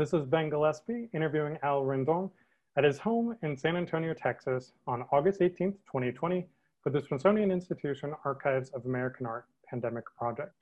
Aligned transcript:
This 0.00 0.14
is 0.14 0.24
Ben 0.24 0.48
Gillespie 0.48 1.10
interviewing 1.12 1.58
Al 1.62 1.82
Rendon 1.82 2.30
at 2.78 2.84
his 2.84 2.96
home 2.98 3.36
in 3.42 3.54
San 3.54 3.76
Antonio, 3.76 4.14
Texas 4.14 4.72
on 4.86 5.04
August 5.12 5.40
18th, 5.40 5.76
2020 5.84 6.46
for 6.82 6.88
the 6.88 7.02
Smithsonian 7.02 7.50
Institution 7.50 8.14
Archives 8.24 8.70
of 8.70 8.86
American 8.86 9.26
Art 9.26 9.44
Pandemic 9.68 10.04
Project. 10.16 10.54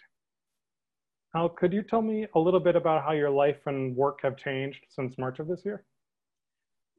Al, 1.36 1.50
could 1.50 1.72
you 1.72 1.85
tell 1.85 2.03
me 2.03 2.27
a 2.35 2.39
little 2.40 2.59
bit 2.59 2.75
about 2.75 3.04
how 3.04 3.12
your 3.12 3.30
life 3.30 3.61
and 3.66 3.95
work 3.95 4.18
have 4.25 4.36
changed 4.36 4.80
since 4.89 5.16
March 5.18 5.39
of 5.39 5.46
this 5.46 5.64
year? 5.64 5.84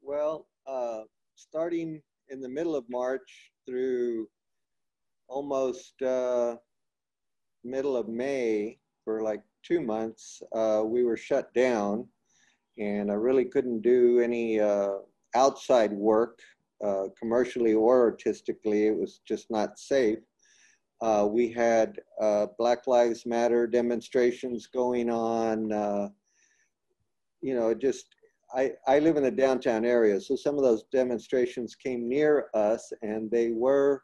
Well, 0.00 0.46
uh, 0.66 1.02
starting 1.34 2.00
in 2.30 2.40
the 2.40 2.48
middle 2.48 2.74
of 2.74 2.88
March 2.88 3.52
through 3.66 4.30
almost 5.28 6.00
uh, 6.00 6.56
middle 7.64 7.98
of 7.98 8.08
May 8.08 8.78
for 9.04 9.20
like 9.22 9.42
two 9.62 9.82
months, 9.82 10.42
uh, 10.54 10.82
we 10.86 11.04
were 11.04 11.18
shut 11.18 11.52
down 11.52 12.08
and 12.78 13.10
I 13.10 13.14
really 13.14 13.44
couldn't 13.44 13.82
do 13.82 14.20
any 14.20 14.60
uh, 14.60 14.98
outside 15.34 15.92
work 15.92 16.38
uh, 16.84 17.04
commercially 17.18 17.74
or 17.74 18.00
artistically. 18.02 18.86
It 18.86 18.96
was 18.96 19.20
just 19.26 19.50
not 19.50 19.78
safe. 19.78 20.18
Uh, 21.02 21.26
we 21.30 21.50
had 21.50 21.98
uh, 22.20 22.46
Black 22.58 22.86
Lives 22.86 23.24
Matter 23.24 23.66
demonstrations 23.66 24.66
going 24.66 25.10
on. 25.10 25.72
Uh, 25.72 26.08
you 27.40 27.54
know, 27.54 27.72
just 27.72 28.06
I, 28.54 28.72
I 28.86 28.98
live 28.98 29.16
in 29.16 29.22
the 29.22 29.30
downtown 29.30 29.84
area, 29.84 30.20
so 30.20 30.36
some 30.36 30.56
of 30.56 30.64
those 30.64 30.84
demonstrations 30.92 31.74
came 31.74 32.08
near 32.08 32.48
us 32.52 32.92
and 33.02 33.30
they 33.30 33.50
were 33.52 34.02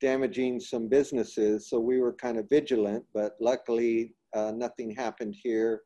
damaging 0.00 0.60
some 0.60 0.88
businesses. 0.88 1.68
So 1.68 1.80
we 1.80 1.98
were 2.00 2.12
kind 2.12 2.38
of 2.38 2.48
vigilant, 2.48 3.04
but 3.12 3.36
luckily 3.40 4.14
uh, 4.34 4.52
nothing 4.54 4.90
happened 4.90 5.34
here. 5.42 5.82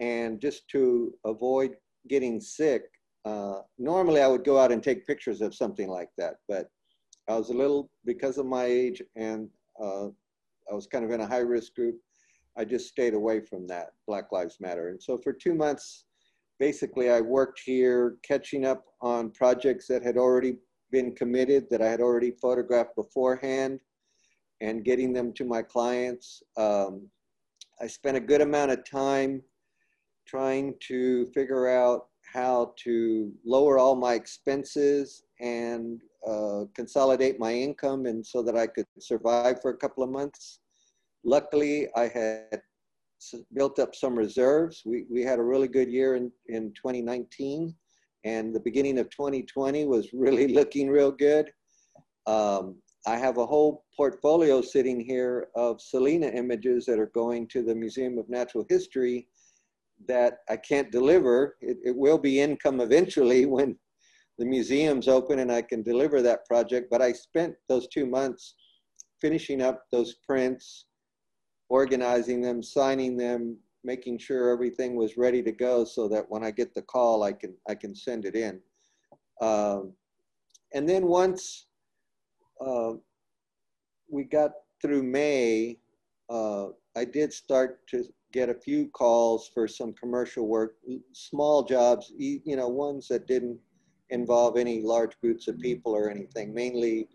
And 0.00 0.40
just 0.40 0.68
to 0.68 1.12
avoid 1.24 1.76
getting 2.08 2.40
sick, 2.40 2.82
uh, 3.24 3.60
normally 3.78 4.20
I 4.22 4.28
would 4.28 4.44
go 4.44 4.58
out 4.58 4.72
and 4.72 4.82
take 4.82 5.06
pictures 5.06 5.40
of 5.40 5.54
something 5.54 5.88
like 5.88 6.10
that, 6.18 6.36
but 6.48 6.68
I 7.28 7.36
was 7.36 7.50
a 7.50 7.54
little, 7.54 7.90
because 8.04 8.38
of 8.38 8.46
my 8.46 8.64
age 8.64 9.02
and 9.16 9.50
uh, 9.82 10.06
I 10.70 10.74
was 10.74 10.86
kind 10.86 11.04
of 11.04 11.10
in 11.10 11.20
a 11.20 11.26
high 11.26 11.38
risk 11.38 11.74
group, 11.74 11.96
I 12.56 12.64
just 12.64 12.88
stayed 12.88 13.14
away 13.14 13.40
from 13.40 13.66
that, 13.68 13.88
Black 14.06 14.32
Lives 14.32 14.58
Matter. 14.60 14.88
And 14.88 15.02
so 15.02 15.18
for 15.18 15.32
two 15.32 15.54
months, 15.54 16.04
basically 16.58 17.10
I 17.10 17.20
worked 17.20 17.60
here 17.64 18.16
catching 18.26 18.64
up 18.64 18.84
on 19.00 19.30
projects 19.30 19.86
that 19.88 20.02
had 20.02 20.16
already 20.16 20.56
been 20.90 21.14
committed, 21.14 21.66
that 21.70 21.82
I 21.82 21.88
had 21.88 22.00
already 22.00 22.30
photographed 22.30 22.96
beforehand 22.96 23.80
and 24.60 24.84
getting 24.84 25.12
them 25.12 25.32
to 25.34 25.44
my 25.44 25.62
clients. 25.62 26.42
Um, 26.56 27.08
I 27.80 27.86
spent 27.86 28.16
a 28.16 28.20
good 28.20 28.40
amount 28.40 28.72
of 28.72 28.88
time 28.88 29.42
trying 30.28 30.74
to 30.88 31.26
figure 31.26 31.68
out 31.68 32.06
how 32.32 32.74
to 32.84 33.32
lower 33.44 33.78
all 33.78 33.96
my 33.96 34.14
expenses 34.14 35.22
and 35.40 36.00
uh, 36.26 36.64
consolidate 36.74 37.38
my 37.38 37.52
income 37.52 38.06
and 38.06 38.24
so 38.24 38.42
that 38.42 38.56
I 38.56 38.66
could 38.66 38.86
survive 39.00 39.62
for 39.62 39.70
a 39.70 39.76
couple 39.76 40.02
of 40.02 40.10
months. 40.10 40.60
Luckily, 41.24 41.88
I 41.96 42.08
had 42.08 42.60
built 43.54 43.78
up 43.78 43.94
some 43.94 44.14
reserves. 44.16 44.82
We, 44.84 45.06
we 45.10 45.22
had 45.22 45.38
a 45.38 45.42
really 45.42 45.68
good 45.68 45.90
year 45.90 46.16
in, 46.16 46.30
in 46.48 46.72
2019 46.74 47.74
and 48.24 48.54
the 48.54 48.60
beginning 48.60 48.98
of 48.98 49.10
2020 49.10 49.86
was 49.86 50.08
really 50.12 50.48
looking 50.48 50.88
real 50.88 51.10
good. 51.10 51.50
Um, 52.26 52.76
I 53.06 53.16
have 53.16 53.38
a 53.38 53.46
whole 53.46 53.84
portfolio 53.96 54.60
sitting 54.60 55.00
here 55.00 55.48
of 55.54 55.80
Selena 55.80 56.26
images 56.26 56.84
that 56.86 56.98
are 56.98 57.12
going 57.14 57.48
to 57.48 57.62
the 57.62 57.74
Museum 57.74 58.18
of 58.18 58.28
Natural 58.28 58.66
History 58.68 59.28
that 60.06 60.38
I 60.48 60.56
can't 60.56 60.92
deliver. 60.92 61.56
It, 61.60 61.78
it 61.84 61.96
will 61.96 62.18
be 62.18 62.40
income 62.40 62.80
eventually 62.80 63.46
when 63.56 63.76
the 64.38 64.44
museum's 64.44 65.08
open 65.08 65.40
and 65.40 65.50
I 65.50 65.62
can 65.62 65.82
deliver 65.82 66.22
that 66.22 66.46
project. 66.46 66.88
But 66.90 67.02
I 67.02 67.12
spent 67.12 67.54
those 67.68 67.88
two 67.88 68.06
months 68.06 68.54
finishing 69.20 69.60
up 69.60 69.84
those 69.90 70.14
prints, 70.26 70.86
organizing 71.68 72.40
them, 72.40 72.62
signing 72.62 73.16
them, 73.16 73.58
making 73.84 74.18
sure 74.18 74.50
everything 74.50 74.96
was 74.96 75.16
ready 75.16 75.42
to 75.42 75.52
go 75.52 75.84
so 75.84 76.08
that 76.08 76.24
when 76.28 76.44
I 76.44 76.50
get 76.50 76.74
the 76.74 76.82
call, 76.82 77.22
I 77.22 77.32
can, 77.32 77.54
I 77.68 77.74
can 77.74 77.94
send 77.94 78.24
it 78.24 78.36
in. 78.36 78.60
Um, 79.40 79.92
and 80.72 80.88
then 80.88 81.06
once 81.06 81.66
uh, 82.64 82.92
we 84.10 84.24
got 84.24 84.52
through 84.82 85.02
May, 85.02 85.78
uh, 86.30 86.68
I 86.96 87.04
did 87.04 87.32
start 87.32 87.86
to 87.88 88.04
get 88.32 88.48
a 88.48 88.54
few 88.54 88.88
calls 88.88 89.50
for 89.52 89.66
some 89.66 89.92
commercial 89.94 90.46
work, 90.46 90.76
small 91.12 91.62
jobs, 91.62 92.12
you 92.16 92.56
know, 92.56 92.68
ones 92.68 93.08
that 93.08 93.26
didn't 93.26 93.58
involve 94.10 94.56
any 94.56 94.82
large 94.82 95.18
groups 95.20 95.48
of 95.48 95.58
people 95.58 95.94
or 95.94 96.10
anything, 96.10 96.52
mainly 96.52 97.08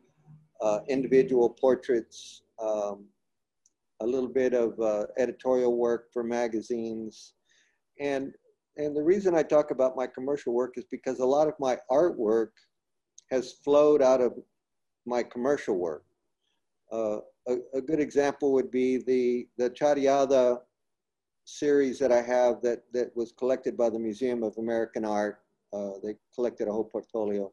uh, 0.61 0.79
individual 0.87 1.49
portraits, 1.49 2.43
um, 2.61 3.05
a 4.01 4.05
little 4.05 4.29
bit 4.29 4.53
of 4.53 4.79
uh, 4.79 5.05
editorial 5.17 5.77
work 5.77 6.11
for 6.11 6.23
magazines. 6.23 7.33
And, 7.99 8.33
and 8.77 8.95
the 8.95 9.03
reason 9.03 9.35
I 9.35 9.43
talk 9.43 9.71
about 9.71 9.95
my 9.95 10.07
commercial 10.07 10.53
work 10.53 10.73
is 10.77 10.85
because 10.89 11.19
a 11.19 11.25
lot 11.25 11.47
of 11.47 11.53
my 11.59 11.77
artwork 11.91 12.49
has 13.29 13.53
flowed 13.63 14.01
out 14.01 14.21
of 14.21 14.33
my 15.05 15.21
commercial 15.23 15.75
work. 15.75 16.05
Uh, 16.91 17.17
a, 17.47 17.57
a, 17.73 17.81
good 17.81 17.99
example 17.99 18.53
would 18.53 18.69
be 18.69 18.97
the, 18.97 19.47
the 19.57 19.69
Charreada 19.71 20.59
series 21.45 21.99
that 21.99 22.11
I 22.11 22.21
have 22.21 22.61
that, 22.61 22.83
that 22.93 23.15
was 23.15 23.31
collected 23.31 23.77
by 23.77 23.89
the 23.89 23.99
Museum 23.99 24.43
of 24.43 24.57
American 24.57 25.05
Art. 25.05 25.39
Uh, 25.73 25.91
they 26.03 26.15
collected 26.33 26.67
a 26.67 26.71
whole 26.71 26.83
portfolio. 26.83 27.51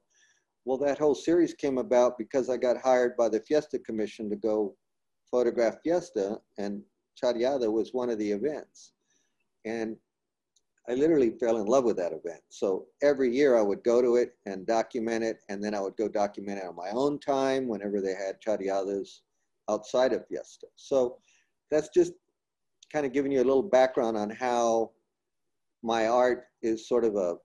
Well, 0.64 0.78
that 0.78 0.98
whole 0.98 1.14
series 1.14 1.54
came 1.54 1.78
about 1.78 2.18
because 2.18 2.50
I 2.50 2.56
got 2.56 2.76
hired 2.76 3.16
by 3.16 3.28
the 3.28 3.40
Fiesta 3.40 3.78
Commission 3.78 4.28
to 4.30 4.36
go 4.36 4.76
photograph 5.30 5.76
Fiesta, 5.82 6.38
and 6.58 6.82
Charreada 7.22 7.70
was 7.70 7.92
one 7.92 8.10
of 8.10 8.18
the 8.18 8.30
events. 8.30 8.92
And 9.64 9.96
I 10.88 10.94
literally 10.94 11.30
fell 11.30 11.58
in 11.58 11.66
love 11.66 11.84
with 11.84 11.96
that 11.98 12.12
event. 12.12 12.42
So 12.48 12.86
every 13.02 13.34
year 13.34 13.56
I 13.56 13.62
would 13.62 13.84
go 13.84 14.02
to 14.02 14.16
it 14.16 14.34
and 14.46 14.66
document 14.66 15.22
it, 15.24 15.38
and 15.48 15.62
then 15.62 15.74
I 15.74 15.80
would 15.80 15.96
go 15.96 16.08
document 16.08 16.58
it 16.58 16.66
on 16.66 16.74
my 16.74 16.90
own 16.90 17.18
time 17.18 17.68
whenever 17.68 18.00
they 18.00 18.14
had 18.14 18.40
Charreadas 18.40 19.20
outside 19.68 20.12
of 20.12 20.26
Fiesta. 20.26 20.66
So 20.76 21.18
that's 21.70 21.90
just 21.94 22.12
kind 22.92 23.06
of 23.06 23.12
giving 23.12 23.32
you 23.32 23.38
a 23.38 23.44
little 23.44 23.62
background 23.62 24.16
on 24.16 24.30
how 24.30 24.90
my 25.82 26.06
art 26.06 26.44
is 26.62 26.88
sort 26.88 27.04
of 27.04 27.16
a 27.16 27.36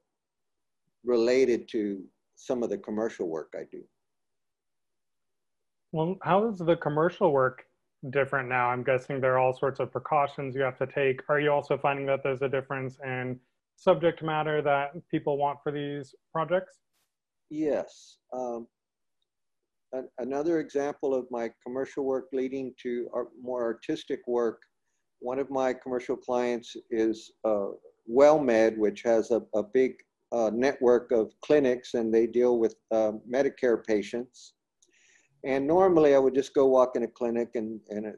related 1.03 1.67
to 1.69 2.03
some 2.35 2.63
of 2.63 2.69
the 2.69 2.77
commercial 2.77 3.29
work 3.29 3.53
I 3.55 3.63
do. 3.71 3.83
Well, 5.91 6.17
how 6.23 6.49
is 6.49 6.59
the 6.59 6.75
commercial 6.75 7.31
work 7.31 7.63
different 8.09 8.49
now? 8.49 8.69
I'm 8.69 8.83
guessing 8.83 9.21
there 9.21 9.35
are 9.35 9.39
all 9.39 9.53
sorts 9.53 9.79
of 9.79 9.91
precautions 9.91 10.55
you 10.55 10.61
have 10.61 10.77
to 10.79 10.87
take. 10.87 11.21
Are 11.29 11.39
you 11.39 11.51
also 11.51 11.77
finding 11.77 12.05
that 12.07 12.21
there's 12.23 12.41
a 12.41 12.49
difference 12.49 12.97
in 13.05 13.39
subject 13.77 14.21
matter 14.21 14.61
that 14.61 14.91
people 15.09 15.37
want 15.37 15.59
for 15.63 15.71
these 15.71 16.13
projects? 16.33 16.79
Yes. 17.49 18.17
Um, 18.33 18.67
another 20.17 20.59
example 20.59 21.13
of 21.13 21.27
my 21.31 21.51
commercial 21.65 22.03
work 22.03 22.25
leading 22.33 22.73
to 22.81 23.07
more 23.41 23.63
artistic 23.63 24.19
work 24.27 24.61
one 25.19 25.39
of 25.39 25.49
my 25.49 25.73
commercial 25.73 26.15
clients 26.15 26.75
is 26.91 27.31
uh, 27.43 27.67
WellMed, 28.09 28.77
which 28.77 29.01
has 29.03 29.31
a, 29.31 29.41
a 29.53 29.63
big 29.63 29.95
uh, 30.31 30.51
network 30.53 31.11
of 31.11 31.33
clinics 31.41 31.93
and 31.93 32.13
they 32.13 32.27
deal 32.27 32.59
with 32.59 32.75
uh, 32.91 33.13
Medicare 33.29 33.83
patients. 33.83 34.53
And 35.43 35.65
normally 35.65 36.15
I 36.15 36.19
would 36.19 36.35
just 36.35 36.53
go 36.53 36.65
walk 36.67 36.95
in 36.95 37.03
a 37.03 37.07
clinic 37.07 37.51
and, 37.55 37.79
and 37.89 38.13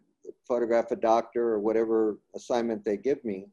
photograph 0.48 0.92
a 0.92 0.96
doctor 0.96 1.50
or 1.50 1.60
whatever 1.60 2.20
assignment 2.36 2.84
they 2.84 2.98
give 2.98 3.24
me. 3.24 3.48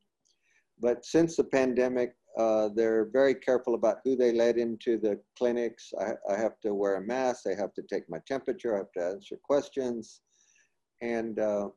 But 0.81 1.05
since 1.05 1.37
the 1.37 1.45
pandemic, 1.45 2.15
uh, 2.39 2.69
they're 2.75 3.09
very 3.13 3.35
careful 3.35 3.75
about 3.75 3.99
who 4.05 4.17
they 4.17 4.33
let 4.33 4.59
into 4.59 4.99
the 4.99 5.21
clinics. 5.39 5.93
I, 6.01 6.13
I, 6.33 6.37
have 6.37 6.59
to 6.63 6.75
wear 6.75 6.97
a 6.97 7.07
mask. 7.07 7.47
I 7.47 7.55
have 7.55 7.73
to 7.75 7.83
take 7.83 8.11
my 8.11 8.19
temperature. 8.27 8.75
I 8.75 8.79
have 8.79 8.93
to 8.97 9.15
answer 9.15 9.39
questions. 9.41 10.21
And 11.01 11.39
uh, 11.39 11.69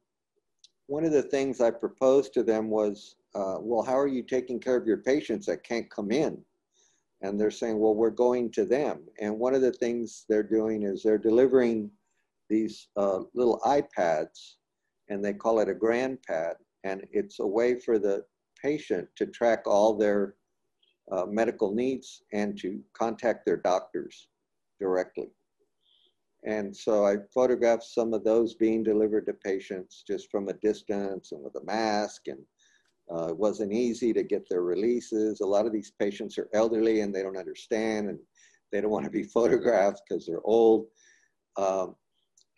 one 0.88 1.04
of 1.04 1.12
the 1.12 1.22
things 1.22 1.62
I 1.62 1.70
proposed 1.70 2.34
to 2.34 2.44
them 2.44 2.70
was, 2.70 3.16
uh, 3.36 3.58
well, 3.60 3.84
how 3.84 3.98
are 3.98 4.08
you 4.08 4.24
taking 4.24 4.60
care 4.60 4.78
of 4.78 4.88
your 4.88 4.98
patients 4.98 5.46
that 5.46 5.64
can't 5.64 5.90
come 5.90 6.12
in? 6.12 6.42
And 7.22 7.40
they're 7.40 7.52
saying, 7.52 7.78
well, 7.78 7.96
we're 7.96 8.10
going 8.10 8.52
to 8.52 8.66
them. 8.66 9.02
And 9.20 9.38
one 9.38 9.54
of 9.54 9.62
the 9.62 9.72
things 9.72 10.26
they're 10.30 10.44
doing 10.44 10.84
is 10.84 11.04
they're 11.04 11.18
delivering 11.18 11.92
these 12.50 12.88
uh, 12.96 13.22
little 13.34 13.60
iPads, 13.66 14.56
and 15.10 15.24
they 15.24 15.34
call 15.34 15.60
it 15.60 15.70
a 15.70 15.74
GrandPad. 15.74 16.54
And 16.84 17.06
it's 17.12 17.40
a 17.40 17.48
way 17.48 17.76
for 17.80 18.00
the 18.00 18.24
patient 18.62 19.10
to 19.18 19.26
track 19.26 19.64
all 19.66 19.96
their 19.96 20.36
uh, 21.12 21.26
medical 21.26 21.74
needs 21.74 22.22
and 22.34 22.58
to 22.60 22.80
contact 22.94 23.46
their 23.46 23.58
doctors 23.58 24.28
directly. 24.80 25.30
And 26.48 26.76
so 26.76 27.06
I 27.06 27.18
photographed 27.34 27.84
some 27.84 28.14
of 28.14 28.24
those 28.24 28.56
being 28.56 28.82
delivered 28.82 29.26
to 29.26 29.34
patients 29.34 30.04
just 30.08 30.32
from 30.32 30.48
a 30.48 30.54
distance 30.70 31.34
and 31.34 31.44
with 31.44 31.56
a 31.56 31.66
mask 31.66 32.22
and 32.28 32.44
Uh, 33.10 33.30
it 33.34 33.38
wasn't 33.48 33.72
easy 33.72 34.12
to 34.14 34.24
get 34.34 34.44
their 34.50 34.64
releases. 34.74 35.40
A 35.40 35.52
lot 35.56 35.66
of 35.68 35.72
these 35.72 35.92
patients 36.04 36.38
are 36.40 36.50
elderly 36.62 36.96
and 37.02 37.10
they 37.14 37.24
don't 37.24 37.44
understand 37.46 38.10
and 38.10 38.20
they 38.70 38.82
don't 38.82 38.96
want 38.96 39.06
to 39.06 39.20
be 39.20 39.24
photographed 39.38 40.02
because 40.04 40.24
they're 40.26 40.48
old. 40.58 40.82
Um, 41.66 41.88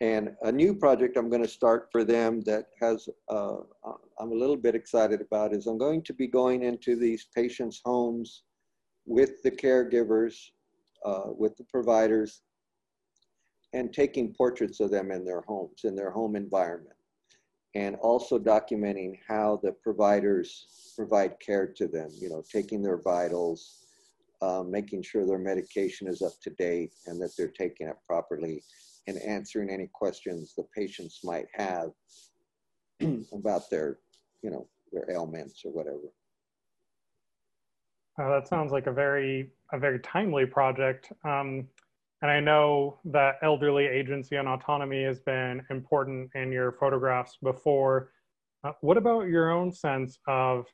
and 0.00 0.24
a 0.50 0.52
new 0.62 0.72
project 0.84 1.16
I'm 1.16 1.30
going 1.34 1.46
to 1.48 1.58
start 1.60 1.82
for 1.92 2.02
them 2.14 2.32
that 2.50 2.64
has, 2.82 3.08
uh, 3.36 3.58
I'm 4.20 4.32
a 4.32 4.40
little 4.42 4.60
bit 4.66 4.74
excited 4.74 5.20
about 5.20 5.54
is 5.56 5.66
I'm 5.66 5.78
going 5.86 6.02
to 6.08 6.14
be 6.22 6.26
going 6.40 6.60
into 6.70 6.92
these 6.96 7.28
patients' 7.40 7.80
homes 7.90 8.28
with 9.16 9.32
the 9.44 9.54
caregivers, 9.64 10.36
uh, 11.08 11.28
with 11.42 11.54
the 11.58 11.66
providers, 11.76 12.42
and 13.72 13.92
taking 13.92 14.34
portraits 14.34 14.80
of 14.80 14.90
them 14.90 15.10
in 15.10 15.24
their 15.24 15.42
homes, 15.42 15.80
in 15.84 15.94
their 15.94 16.10
home 16.10 16.36
environment 16.36 16.96
and 17.74 17.96
also 17.96 18.38
documenting 18.38 19.18
how 19.28 19.60
the 19.62 19.72
providers 19.72 20.92
provide 20.96 21.38
care 21.38 21.66
to 21.66 21.86
them, 21.86 22.10
you 22.20 22.28
know, 22.28 22.42
taking 22.50 22.82
their 22.82 23.00
vitals, 23.00 23.86
uh, 24.42 24.62
making 24.66 25.02
sure 25.02 25.24
their 25.24 25.38
medication 25.38 26.08
is 26.08 26.22
up 26.22 26.32
to 26.42 26.50
date 26.50 26.92
and 27.06 27.20
that 27.20 27.30
they're 27.36 27.48
taking 27.48 27.86
it 27.86 27.96
properly, 28.06 28.62
and 29.06 29.18
answering 29.22 29.70
any 29.70 29.88
questions 29.92 30.54
the 30.56 30.64
patients 30.76 31.20
might 31.22 31.46
have 31.54 31.90
about 33.32 33.70
their, 33.70 33.98
you 34.42 34.50
know, 34.50 34.66
their 34.92 35.08
ailments 35.10 35.62
or 35.64 35.72
whatever. 35.72 35.98
Uh, 38.20 38.28
that 38.28 38.48
sounds 38.48 38.72
like 38.72 38.86
a 38.86 38.92
very 38.92 39.50
a 39.72 39.78
very 39.78 40.00
timely 40.00 40.44
project. 40.44 41.12
Um, 41.24 41.68
and 42.22 42.30
I 42.30 42.40
know 42.40 42.98
that 43.06 43.36
elderly 43.42 43.86
agency 43.86 44.36
and 44.36 44.46
autonomy 44.46 45.04
has 45.04 45.20
been 45.20 45.62
important 45.70 46.30
in 46.34 46.52
your 46.52 46.72
photographs 46.72 47.38
before. 47.42 48.12
Uh, 48.62 48.72
what 48.82 48.98
about 48.98 49.22
your 49.28 49.50
own 49.50 49.72
sense 49.72 50.18
of 50.28 50.66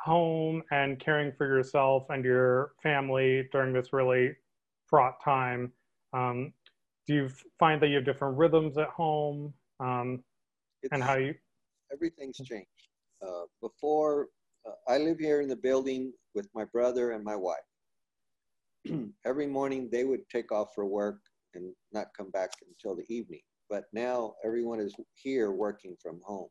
home 0.00 0.62
and 0.70 0.98
caring 0.98 1.32
for 1.36 1.46
yourself 1.46 2.06
and 2.08 2.24
your 2.24 2.72
family 2.82 3.48
during 3.52 3.74
this 3.74 3.92
really 3.92 4.34
fraught 4.86 5.22
time? 5.22 5.72
Um, 6.14 6.54
do 7.06 7.14
you 7.14 7.30
find 7.58 7.80
that 7.82 7.88
you 7.88 7.96
have 7.96 8.06
different 8.06 8.38
rhythms 8.38 8.78
at 8.78 8.88
home 8.88 9.52
um, 9.78 10.22
and 10.90 11.02
how 11.02 11.16
you? 11.16 11.34
Everything's 11.92 12.38
changed. 12.38 12.66
Uh, 13.20 13.44
before, 13.60 14.28
uh, 14.66 14.72
I 14.88 14.98
live 14.98 15.18
here 15.18 15.42
in 15.42 15.48
the 15.48 15.56
building 15.56 16.12
with 16.34 16.48
my 16.54 16.64
brother 16.64 17.10
and 17.10 17.22
my 17.22 17.36
wife. 17.36 17.58
every 19.24 19.46
morning 19.46 19.88
they 19.90 20.04
would 20.04 20.28
take 20.28 20.52
off 20.52 20.74
for 20.74 20.86
work 20.86 21.20
and 21.54 21.72
not 21.92 22.08
come 22.16 22.30
back 22.30 22.50
until 22.66 22.96
the 22.96 23.04
evening. 23.12 23.40
But 23.68 23.84
now 23.92 24.34
everyone 24.44 24.80
is 24.80 24.94
here 25.14 25.52
working 25.52 25.96
from 26.02 26.20
home. 26.24 26.48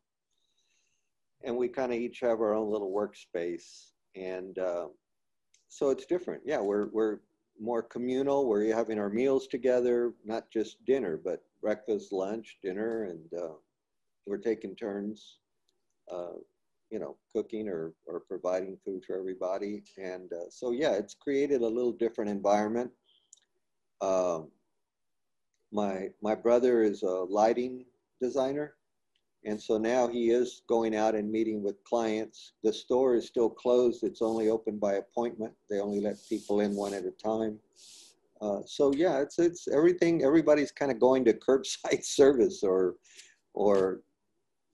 And 1.43 1.57
we 1.57 1.67
kind 1.67 1.91
of 1.91 1.99
each 1.99 2.19
have 2.19 2.39
our 2.39 2.53
own 2.53 2.71
little 2.71 2.91
workspace. 2.91 3.91
And 4.15 4.57
uh, 4.59 4.87
so 5.69 5.89
it's 5.89 6.05
different. 6.05 6.43
Yeah, 6.45 6.61
we're, 6.61 6.87
we're 6.91 7.19
more 7.59 7.81
communal. 7.83 8.47
We're 8.47 8.73
having 8.73 8.99
our 8.99 9.09
meals 9.09 9.47
together, 9.47 10.13
not 10.25 10.49
just 10.51 10.83
dinner, 10.85 11.19
but 11.23 11.43
breakfast, 11.61 12.11
lunch, 12.11 12.57
dinner, 12.63 13.03
and 13.05 13.39
uh, 13.39 13.53
we're 14.25 14.37
taking 14.37 14.75
turns 14.75 15.37
uh, 16.11 16.33
you 16.91 16.99
know, 16.99 17.15
cooking 17.33 17.69
or, 17.69 17.93
or 18.05 18.19
providing 18.19 18.77
food 18.83 19.03
for 19.05 19.17
everybody. 19.17 19.83
And 19.97 20.31
uh, 20.33 20.49
so, 20.49 20.71
yeah, 20.71 20.91
it's 20.91 21.15
created 21.15 21.61
a 21.61 21.67
little 21.67 21.93
different 21.93 22.29
environment. 22.29 22.91
Um, 24.01 24.49
my, 25.71 26.09
my 26.21 26.35
brother 26.35 26.83
is 26.83 27.03
a 27.03 27.07
lighting 27.07 27.85
designer. 28.21 28.75
And 29.45 29.59
so 29.59 29.77
now 29.77 30.07
he 30.07 30.29
is 30.29 30.61
going 30.67 30.95
out 30.95 31.15
and 31.15 31.31
meeting 31.31 31.63
with 31.63 31.83
clients. 31.85 32.53
The 32.63 32.73
store 32.73 33.15
is 33.15 33.25
still 33.25 33.49
closed. 33.49 34.03
It's 34.03 34.21
only 34.21 34.49
open 34.49 34.77
by 34.77 34.95
appointment. 34.95 35.53
They 35.69 35.79
only 35.79 36.01
let 36.01 36.17
people 36.29 36.59
in 36.59 36.75
one 36.75 36.93
at 36.93 37.05
a 37.05 37.11
time. 37.11 37.57
Uh, 38.39 38.59
so 38.65 38.91
yeah, 38.93 39.19
it's 39.19 39.37
it's 39.39 39.67
everything. 39.67 40.23
Everybody's 40.23 40.71
kind 40.71 40.91
of 40.91 40.99
going 40.99 41.23
to 41.25 41.33
curbside 41.47 42.03
service 42.03 42.63
or 42.63 42.95
or 43.53 44.01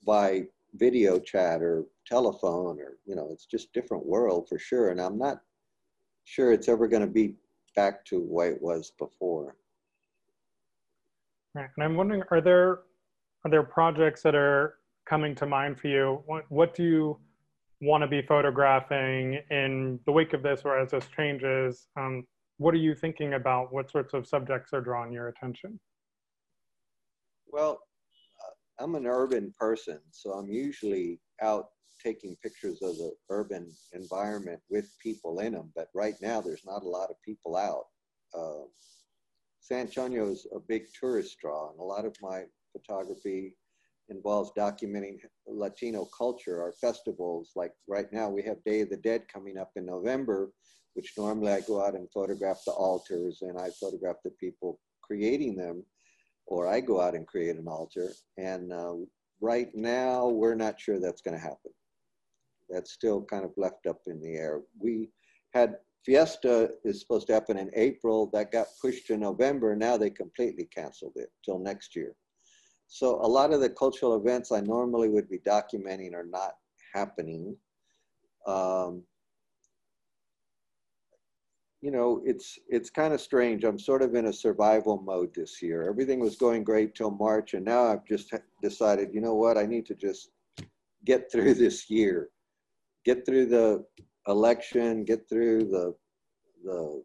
by 0.06 0.44
video 0.76 1.20
chat 1.20 1.62
or 1.62 1.86
telephone 2.08 2.80
or 2.80 2.98
you 3.06 3.16
know 3.16 3.30
it's 3.32 3.46
just 3.46 3.74
different 3.74 4.06
world 4.06 4.48
for 4.48 4.58
sure. 4.58 4.90
And 4.90 5.02
i'm 5.02 5.18
not 5.18 5.42
sure 6.24 6.52
it's 6.52 6.70
ever 6.70 6.88
going 6.88 7.06
to 7.06 7.12
be 7.12 7.36
back 7.76 8.06
to 8.06 8.20
the 8.20 8.34
way 8.34 8.50
it 8.50 8.62
was 8.62 8.92
before. 8.98 9.56
Right 11.54 11.70
and 11.76 11.84
i'm 11.84 11.96
wondering 11.96 12.24
are 12.32 12.42
there 12.42 12.82
are 13.46 13.52
there 13.52 13.64
projects 13.64 14.22
that 14.24 14.36
are 14.36 14.76
coming 15.08 15.36
to 15.36 15.46
mind 15.46 15.80
for 15.80 15.88
you? 15.88 16.22
What, 16.26 16.44
what 16.50 16.74
do 16.74 16.84
you 16.84 17.20
want 17.82 18.02
to 18.02 18.08
be 18.08 18.22
photographing 18.22 19.40
in 19.50 20.00
the 20.06 20.12
wake 20.12 20.34
of 20.34 20.44
this 20.44 20.62
or 20.66 20.78
as 20.78 20.92
this 20.92 21.08
changes? 21.16 21.88
Um, 21.98 22.26
what 22.58 22.74
are 22.74 22.78
you 22.78 22.96
thinking 22.96 23.36
about? 23.36 23.72
What 23.72 23.90
sorts 23.90 24.14
of 24.14 24.28
subjects 24.28 24.74
are 24.74 24.82
drawing 24.82 25.14
your 25.14 25.30
attention? 25.30 25.80
Well 27.48 27.80
I'm 28.80 28.96
an 28.96 29.08
urban 29.08 29.54
person, 29.60 30.00
so 30.12 30.32
I'm 30.34 30.50
usually 30.50 31.20
out 31.42 31.70
taking 32.04 32.36
pictures 32.44 32.82
of 32.82 32.98
the 32.98 33.12
urban 33.30 33.72
environment 33.94 34.60
with 34.70 34.90
people 35.02 35.40
in 35.40 35.54
them. 35.54 35.72
But 35.76 35.88
right 35.94 36.16
now, 36.22 36.42
there's 36.42 36.66
not 36.66 36.84
a 36.84 36.90
lot 36.90 37.10
of 37.10 37.22
people 37.24 37.56
out. 37.56 37.86
Uh, 38.38 38.66
San 39.60 39.82
Antonio 39.82 40.30
is 40.30 40.48
a 40.56 40.60
big 40.60 40.84
tourist 40.98 41.38
draw, 41.40 41.72
and 41.72 41.80
a 41.80 41.84
lot 41.84 42.06
of 42.06 42.16
my 42.22 42.44
photography 42.72 43.54
involves 44.10 44.52
documenting 44.58 45.18
Latino 45.48 46.08
culture. 46.18 46.62
Our 46.62 46.74
festivals, 46.74 47.52
like 47.56 47.74
right 47.88 48.12
now, 48.14 48.30
we 48.30 48.44
have 48.44 48.64
Day 48.64 48.82
of 48.82 48.90
the 48.90 48.98
Dead 48.98 49.28
coming 49.32 49.58
up 49.58 49.72
in 49.76 49.86
November, 49.86 50.52
which 50.94 51.14
normally 51.18 51.52
I 51.52 51.62
go 51.62 51.84
out 51.86 51.96
and 51.96 52.10
photograph 52.12 52.62
the 52.66 52.72
altars 52.72 53.40
and 53.42 53.60
I 53.60 53.70
photograph 53.80 54.18
the 54.24 54.32
people 54.32 54.80
creating 55.02 55.56
them 55.56 55.84
or 56.48 56.68
I 56.68 56.80
go 56.80 57.02
out 57.02 57.14
and 57.14 57.28
create 57.28 57.58
an 57.58 57.68
altar. 57.68 58.12
And 58.38 58.72
uh, 58.72 58.96
right 59.42 59.70
now, 59.76 60.28
we're 60.28 60.56
not 60.56 60.80
sure 60.80 61.00
that's 61.00 61.22
going 61.22 61.38
to 61.38 61.44
happen. 61.44 61.72
That's 62.70 62.92
still 62.92 63.22
kind 63.24 63.46
of 63.46 63.52
left 63.58 63.88
up 63.88 64.02
in 64.08 64.20
the 64.22 64.36
air. 64.36 64.62
We 64.80 65.10
had 65.54 65.78
Fiesta 66.06 66.72
is 66.86 67.02
supposed 67.02 67.28
to 67.28 67.34
happen 67.34 67.58
in 67.58 67.70
April. 67.74 68.30
That 68.34 68.52
got 68.52 68.68
pushed 68.82 69.08
to 69.08 69.18
November. 69.18 69.76
Now 69.76 69.98
they 69.98 70.10
completely 70.10 70.66
canceled 70.66 71.14
it 71.16 71.30
till 71.44 71.60
next 71.60 71.96
year. 71.96 72.16
So 72.88 73.20
a 73.22 73.28
lot 73.28 73.52
of 73.52 73.60
the 73.60 73.70
cultural 73.70 74.16
events 74.16 74.52
I 74.52 74.62
normally 74.62 75.10
would 75.10 75.30
be 75.30 75.40
documenting 75.40 76.14
are 76.14 76.26
not 76.26 76.54
happening. 76.94 77.58
Um, 78.46 79.04
you 81.82 81.92
know, 81.92 82.22
it's 82.26 82.58
it's 82.70 82.90
kind 82.90 83.14
of 83.14 83.22
strange. 83.22 83.64
I'm 83.64 83.78
sort 83.78 84.02
of 84.02 84.16
in 84.16 84.28
a 84.28 84.34
survival 84.34 85.02
mode 85.02 85.34
this 85.36 85.62
year. 85.62 85.88
Everything 85.88 86.20
was 86.20 86.36
going 86.36 86.64
great 86.64 86.96
till 86.96 87.12
March, 87.12 87.54
and 87.54 87.66
now 87.66 87.84
I've 87.84 88.06
just 88.06 88.34
decided, 88.62 89.14
you 89.14 89.22
know 89.22 89.36
what, 89.36 89.58
I 89.58 89.66
need 89.66 89.86
to 89.88 89.96
just 89.96 90.32
get 91.06 91.32
through 91.32 91.54
this 91.66 91.90
year, 91.90 92.30
get 93.08 93.26
through 93.26 93.46
the 93.46 93.86
election, 94.28 95.06
get 95.06 95.22
through 95.30 95.60
the 95.76 95.96
the 96.64 97.04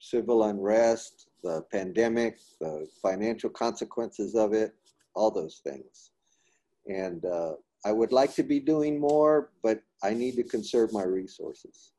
civil 0.00 0.44
unrest, 0.44 1.28
the 1.42 1.62
pandemic, 1.70 2.38
the 2.60 2.86
financial 3.02 3.50
consequences 3.50 4.34
of 4.34 4.52
it, 4.52 4.72
all 5.14 5.30
those 5.30 5.60
things. 5.68 6.10
And 6.86 7.24
uh, 7.24 7.52
I 7.84 7.92
would 7.92 8.12
like 8.12 8.34
to 8.34 8.42
be 8.42 8.60
doing 8.60 8.98
more, 8.98 9.50
but 9.62 9.82
I 10.02 10.10
need 10.14 10.36
to 10.36 10.44
conserve 10.44 10.92
my 10.92 11.04
resources. 11.04 11.92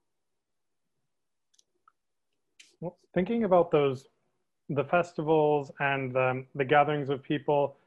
Well, 2.79 2.97
thinking 3.13 3.43
about 3.43 3.71
those, 3.71 4.07
the 4.69 4.85
festivals 4.85 5.71
and 5.79 6.13
the, 6.13 6.45
the 6.55 6.65
gatherings 6.65 7.09
of 7.09 7.23
people, 7.23 7.77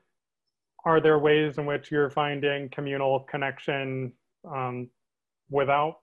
are 0.85 1.01
there 1.01 1.19
ways 1.19 1.59
in 1.59 1.67
which 1.67 1.91
you're 1.91 2.11
finding 2.11 2.69
communal 2.71 3.21
connection 3.21 4.13
um, 4.45 4.89
without 5.51 6.01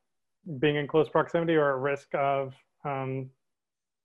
being 0.59 0.75
in 0.75 0.87
close 0.87 1.09
proximity 1.09 1.55
or 1.55 1.75
at 1.75 1.81
risk 1.81 2.07
of 2.13 2.53
um, 2.83 3.29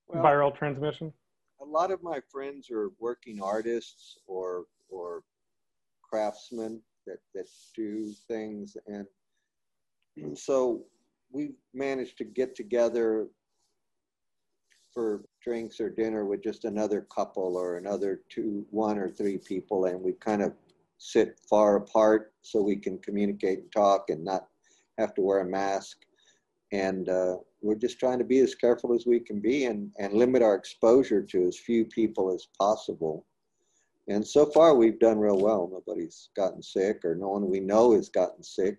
well, 0.08 0.22
viral 0.22 0.56
transmission? 0.56 1.12
A 1.60 1.64
lot 1.64 1.90
of 1.90 2.02
my 2.02 2.20
friends 2.30 2.70
are 2.70 2.90
working 2.98 3.42
artists 3.42 4.18
or 4.26 4.64
or 4.88 5.22
craftsmen 6.02 6.80
that, 7.06 7.18
that 7.34 7.46
do 7.76 8.12
things 8.26 8.76
and 8.86 9.06
so 10.38 10.84
we've 11.32 11.54
managed 11.72 12.18
to 12.18 12.24
get 12.24 12.54
together 12.54 13.28
for 14.92 15.22
drinks 15.42 15.80
or 15.80 15.88
dinner 15.88 16.24
with 16.24 16.42
just 16.42 16.64
another 16.64 17.06
couple 17.14 17.56
or 17.56 17.76
another 17.76 18.22
two, 18.28 18.66
one 18.70 18.98
or 18.98 19.08
three 19.08 19.38
people, 19.38 19.84
and 19.84 20.00
we 20.00 20.12
kind 20.12 20.42
of 20.42 20.52
sit 20.98 21.38
far 21.48 21.76
apart 21.76 22.32
so 22.42 22.60
we 22.60 22.76
can 22.76 22.98
communicate 22.98 23.60
and 23.60 23.72
talk 23.72 24.10
and 24.10 24.24
not 24.24 24.48
have 24.98 25.14
to 25.14 25.22
wear 25.22 25.40
a 25.40 25.44
mask. 25.44 25.98
And 26.72 27.08
uh, 27.08 27.36
we're 27.62 27.74
just 27.74 27.98
trying 27.98 28.18
to 28.18 28.24
be 28.24 28.40
as 28.40 28.54
careful 28.54 28.94
as 28.94 29.06
we 29.06 29.20
can 29.20 29.40
be 29.40 29.64
and, 29.66 29.90
and 29.98 30.14
limit 30.14 30.42
our 30.42 30.54
exposure 30.54 31.22
to 31.22 31.46
as 31.48 31.58
few 31.58 31.84
people 31.84 32.32
as 32.32 32.48
possible. 32.58 33.26
And 34.08 34.26
so 34.26 34.46
far, 34.46 34.74
we've 34.74 34.98
done 34.98 35.18
real 35.18 35.38
well. 35.38 35.68
Nobody's 35.72 36.30
gotten 36.36 36.62
sick, 36.62 37.04
or 37.04 37.14
no 37.14 37.28
one 37.28 37.48
we 37.48 37.60
know 37.60 37.94
has 37.94 38.08
gotten 38.08 38.42
sick. 38.42 38.78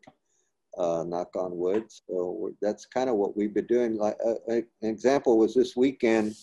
uh, 0.77 1.03
knock 1.07 1.35
on 1.35 1.57
wood. 1.57 1.85
So 1.89 2.51
that's 2.61 2.85
kind 2.85 3.09
of 3.09 3.15
what 3.15 3.35
we've 3.35 3.53
been 3.53 3.67
doing. 3.67 3.97
Like 3.97 4.17
uh, 4.25 4.35
an 4.47 4.65
example 4.81 5.37
was 5.37 5.53
this 5.53 5.75
weekend, 5.75 6.35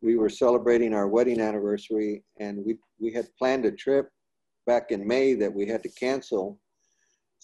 we 0.00 0.16
were 0.16 0.28
celebrating 0.28 0.94
our 0.94 1.08
wedding 1.08 1.40
anniversary, 1.40 2.24
and 2.40 2.64
we 2.64 2.78
we 2.98 3.12
had 3.12 3.28
planned 3.38 3.64
a 3.66 3.70
trip 3.72 4.10
back 4.66 4.90
in 4.90 5.06
May 5.06 5.34
that 5.34 5.52
we 5.52 5.66
had 5.66 5.82
to 5.82 5.88
cancel. 5.90 6.58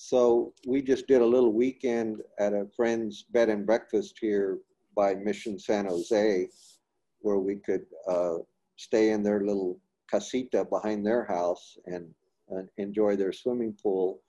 So 0.00 0.54
we 0.64 0.80
just 0.80 1.08
did 1.08 1.22
a 1.22 1.26
little 1.26 1.52
weekend 1.52 2.22
at 2.38 2.52
a 2.52 2.68
friend's 2.76 3.24
bed 3.24 3.48
and 3.48 3.66
breakfast 3.66 4.16
here 4.20 4.58
by 4.94 5.16
Mission 5.16 5.58
San 5.58 5.86
Jose, 5.86 6.48
where 7.18 7.40
we 7.40 7.56
could 7.56 7.84
uh, 8.06 8.36
stay 8.76 9.10
in 9.10 9.24
their 9.24 9.40
little 9.40 9.80
casita 10.08 10.64
behind 10.64 11.04
their 11.04 11.24
house 11.24 11.76
and, 11.86 12.14
and 12.48 12.68
enjoy 12.76 13.16
their 13.16 13.32
swimming 13.32 13.76
pool 13.82 14.22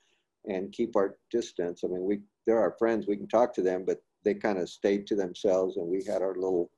and 0.46 0.72
keep 0.72 0.96
our 0.96 1.18
distance. 1.30 1.84
I 1.84 1.88
mean, 1.88 2.04
we 2.04 2.22
they're 2.48 2.60
our 2.60 2.76
friends. 2.80 3.06
We 3.06 3.18
can 3.18 3.28
talk 3.28 3.54
to 3.54 3.62
them, 3.62 3.84
but 3.86 4.02
they 4.26 4.34
kind 4.34 4.58
of 4.58 4.70
stayed 4.70 5.06
to 5.08 5.16
themselves, 5.16 5.78
and 5.78 5.88
we 5.88 6.04
had 6.04 6.24
our 6.24 6.34
little 6.34 6.72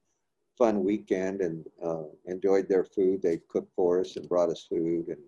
fun 0.57 0.83
weekend 0.83 1.39
and 1.39 1.65
uh, 1.81 2.03
enjoyed 2.25 2.67
their 2.67 2.83
food. 2.83 3.21
They 3.21 3.39
cooked 3.49 3.71
for 3.73 4.01
us 4.01 4.17
and 4.17 4.27
brought 4.27 4.49
us 4.49 4.67
food, 4.69 5.07
and 5.07 5.23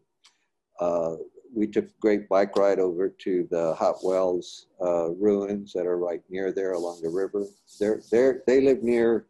uh, 0.81 1.15
we 1.53 1.67
took 1.67 1.85
a 1.85 1.99
great 1.99 2.27
bike 2.29 2.55
ride 2.55 2.79
over 2.79 3.09
to 3.09 3.47
the 3.51 3.75
Hot 3.75 4.03
Wells 4.03 4.67
uh, 4.81 5.11
ruins 5.11 5.71
that 5.73 5.85
are 5.85 5.97
right 5.97 6.21
near 6.29 6.51
there 6.51 6.73
along 6.73 7.01
the 7.01 7.09
river. 7.09 7.45
They're, 7.79 8.01
they're, 8.11 8.43
they 8.47 8.61
live 8.61 8.83
near 8.83 9.27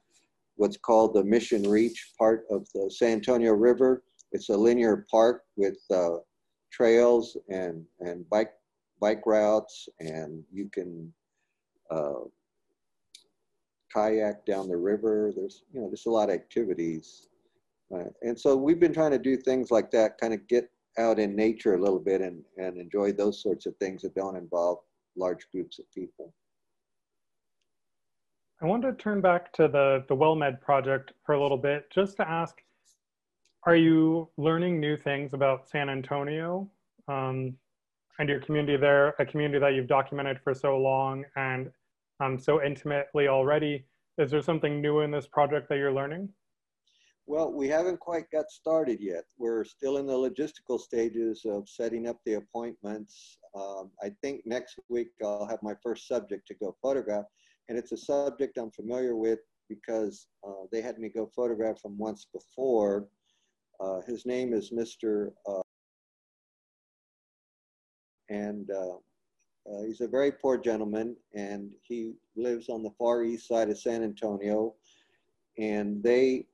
what's 0.55 0.77
called 0.77 1.13
the 1.13 1.23
Mission 1.23 1.69
Reach 1.69 2.11
part 2.17 2.45
of 2.49 2.67
the 2.73 2.89
San 2.89 3.13
Antonio 3.13 3.53
River. 3.53 4.03
It's 4.31 4.49
a 4.49 4.57
linear 4.57 5.05
park 5.11 5.43
with 5.55 5.77
uh, 5.91 6.17
trails 6.71 7.37
and, 7.49 7.85
and 7.99 8.27
bike 8.29 8.51
bike 8.99 9.23
routes 9.25 9.89
and 9.99 10.43
you 10.49 10.69
can 10.69 11.11
uh, 11.91 12.21
kayak 13.93 14.45
down 14.45 14.69
the 14.69 14.77
river. 14.77 15.33
There's, 15.35 15.63
you 15.73 15.81
know, 15.81 15.87
there's 15.87 16.05
a 16.05 16.09
lot 16.09 16.29
of 16.29 16.35
activities. 16.35 17.27
Uh, 17.93 18.05
and 18.21 18.39
so 18.39 18.55
we've 18.55 18.79
been 18.79 18.93
trying 18.93 19.11
to 19.11 19.19
do 19.19 19.35
things 19.35 19.71
like 19.71 19.91
that, 19.91 20.17
kind 20.17 20.33
of 20.33 20.47
get 20.47 20.69
out 20.97 21.19
in 21.19 21.35
nature 21.35 21.75
a 21.75 21.81
little 21.81 21.99
bit 21.99 22.21
and, 22.21 22.43
and 22.57 22.77
enjoy 22.77 23.11
those 23.11 23.41
sorts 23.41 23.65
of 23.65 23.75
things 23.77 24.01
that 24.01 24.15
don't 24.15 24.35
involve 24.35 24.79
large 25.15 25.49
groups 25.51 25.79
of 25.79 25.85
people. 25.91 26.33
I 28.61 28.65
want 28.65 28.83
to 28.83 28.93
turn 28.93 29.19
back 29.19 29.51
to 29.53 29.67
the, 29.67 30.05
the 30.07 30.15
WellMed 30.15 30.61
project 30.61 31.13
for 31.25 31.35
a 31.35 31.41
little 31.41 31.57
bit, 31.57 31.89
just 31.91 32.17
to 32.17 32.29
ask, 32.29 32.61
are 33.65 33.75
you 33.75 34.29
learning 34.37 34.79
new 34.79 34.95
things 34.95 35.33
about 35.33 35.67
San 35.67 35.89
Antonio? 35.89 36.69
Um, 37.07 37.55
and 38.19 38.29
your 38.29 38.39
community 38.39 38.77
there, 38.77 39.15
a 39.19 39.25
community 39.25 39.59
that 39.59 39.73
you've 39.73 39.87
documented 39.87 40.39
for 40.43 40.53
so 40.53 40.77
long 40.77 41.25
and 41.35 41.71
um, 42.19 42.37
so 42.39 42.63
intimately 42.63 43.27
already. 43.27 43.85
Is 44.17 44.29
there 44.29 44.41
something 44.41 44.81
new 44.81 44.99
in 44.99 45.11
this 45.11 45.27
project 45.27 45.67
that 45.69 45.77
you're 45.77 45.93
learning? 45.93 46.29
Well, 47.25 47.53
we 47.53 47.69
haven't 47.69 47.99
quite 47.99 48.29
got 48.31 48.49
started 48.49 48.99
yet. 48.99 49.23
We're 49.37 49.63
still 49.63 49.97
in 49.97 50.05
the 50.05 50.13
logistical 50.13 50.79
stages 50.79 51.45
of 51.45 51.69
setting 51.69 52.07
up 52.07 52.17
the 52.25 52.33
appointments. 52.33 53.37
Um, 53.55 53.91
I 54.01 54.11
think 54.21 54.41
next 54.45 54.77
week 54.89 55.11
I'll 55.23 55.47
have 55.47 55.63
my 55.63 55.73
first 55.81 56.07
subject 56.07 56.47
to 56.49 56.55
go 56.55 56.75
photograph, 56.81 57.25
and 57.69 57.77
it's 57.77 57.93
a 57.93 57.97
subject 57.97 58.57
I'm 58.57 58.71
familiar 58.71 59.15
with 59.15 59.39
because 59.69 60.27
uh, 60.45 60.65
they 60.71 60.81
had 60.81 60.99
me 60.99 61.07
go 61.07 61.29
photograph 61.33 61.83
him 61.83 61.97
once 61.97 62.27
before. 62.33 63.07
Uh, 63.79 64.01
his 64.05 64.25
name 64.25 64.53
is 64.53 64.71
Mr. 64.71 65.31
Uh, 65.47 65.61
and 68.29 68.69
uh, 68.69 68.95
uh, 69.71 69.83
he's 69.85 70.01
a 70.01 70.07
very 70.07 70.31
poor 70.31 70.57
gentleman, 70.57 71.15
and 71.33 71.69
he 71.83 72.13
lives 72.35 72.67
on 72.69 72.83
the 72.83 72.91
far 72.97 73.23
east 73.23 73.47
side 73.47 73.69
of 73.69 73.79
San 73.79 74.03
Antonio. 74.03 74.73
And 75.57 76.03
they, 76.03 76.47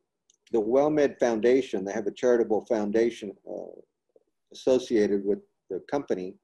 the 0.52 0.62
WellMed 0.62 1.20
Foundation, 1.20 1.86
they 1.86 1.94
have 1.94 2.08
a 2.08 2.12
charitable 2.12 2.66
foundation 2.66 3.32
uh, 3.50 3.80
associated 4.52 5.24
with 5.24 5.40
the 5.70 5.82
company, 5.90 6.36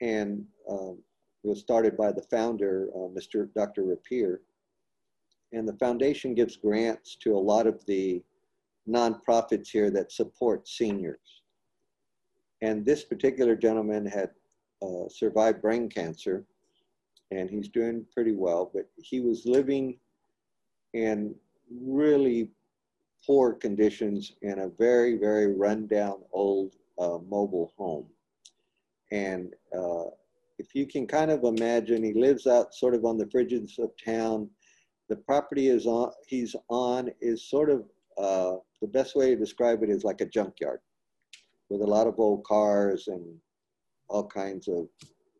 and 0.00 0.44
um, 0.70 0.98
it 1.44 1.48
was 1.48 1.60
started 1.60 1.96
by 1.96 2.12
the 2.12 2.22
founder, 2.22 2.88
uh, 2.94 3.08
Mr. 3.08 3.48
Dr. 3.54 3.84
Rapier. 3.84 4.40
And 5.52 5.66
the 5.66 5.76
foundation 5.76 6.34
gives 6.34 6.56
grants 6.56 7.16
to 7.22 7.36
a 7.36 7.38
lot 7.38 7.66
of 7.66 7.84
the 7.86 8.22
nonprofits 8.88 9.68
here 9.68 9.90
that 9.90 10.12
support 10.12 10.68
seniors. 10.68 11.42
And 12.62 12.84
this 12.84 13.04
particular 13.04 13.54
gentleman 13.54 14.04
had 14.06 14.30
uh, 14.82 15.08
survived 15.08 15.62
brain 15.62 15.88
cancer 15.88 16.44
and 17.30 17.50
he's 17.50 17.68
doing 17.68 18.04
pretty 18.12 18.32
well, 18.32 18.70
but 18.72 18.88
he 18.96 19.20
was 19.20 19.46
living 19.46 19.98
in 20.94 21.34
really 21.82 22.50
poor 23.24 23.52
conditions 23.54 24.32
in 24.42 24.60
a 24.60 24.68
very, 24.68 25.16
very 25.16 25.54
rundown 25.54 26.22
old 26.32 26.74
uh, 26.98 27.18
mobile 27.28 27.72
home. 27.76 28.06
And 29.12 29.52
uh, 29.76 30.10
if 30.58 30.74
you 30.74 30.86
can 30.86 31.06
kind 31.06 31.30
of 31.30 31.44
imagine, 31.44 32.02
he 32.02 32.14
lives 32.14 32.46
out 32.46 32.74
sort 32.74 32.94
of 32.94 33.04
on 33.04 33.18
the 33.18 33.28
fringes 33.30 33.78
of 33.78 33.90
town. 34.02 34.50
The 35.08 35.16
property 35.16 35.68
is 35.68 35.86
on, 35.86 36.10
he's 36.26 36.56
on 36.68 37.10
is 37.20 37.48
sort 37.48 37.70
of, 37.70 37.84
uh, 38.18 38.56
the 38.80 38.88
best 38.88 39.14
way 39.14 39.30
to 39.30 39.36
describe 39.36 39.82
it 39.82 39.90
is 39.90 40.04
like 40.04 40.20
a 40.20 40.26
junkyard 40.26 40.80
with 41.68 41.82
a 41.82 41.86
lot 41.86 42.06
of 42.06 42.18
old 42.18 42.44
cars 42.44 43.08
and 43.08 43.24
all 44.08 44.26
kinds 44.26 44.68
of 44.68 44.88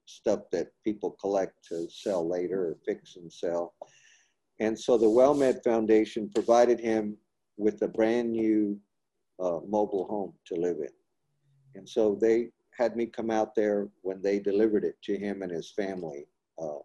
stuff 0.07 0.41
that 0.53 0.69
people 0.85 1.17
collect 1.21 1.55
to 1.69 1.89
sell 1.91 2.29
later 2.29 2.69
or 2.69 2.77
fix 2.85 3.17
and 3.17 3.33
sell. 3.33 3.75
And 4.61 4.79
so 4.79 4.97
the 4.97 5.07
WellMed 5.07 5.63
Foundation 5.65 6.31
provided 6.35 6.81
him 6.81 7.17
with 7.57 7.83
a 7.83 7.89
brand 7.89 8.31
new 8.33 8.79
uh, 9.41 9.61
mobile 9.67 10.07
home 10.07 10.33
to 10.47 10.55
live 10.55 10.79
in. 10.79 10.89
And 11.75 11.89
so 11.89 12.17
they 12.21 12.51
had 12.77 12.97
me 12.97 13.07
come 13.07 13.31
out 13.31 13.55
there 13.55 13.89
when 14.03 14.21
they 14.23 14.39
delivered 14.39 14.85
it 14.85 14.97
to 15.03 15.17
him 15.17 15.43
and 15.43 15.51
his 15.51 15.71
family. 15.71 16.27
Uh, 16.59 16.79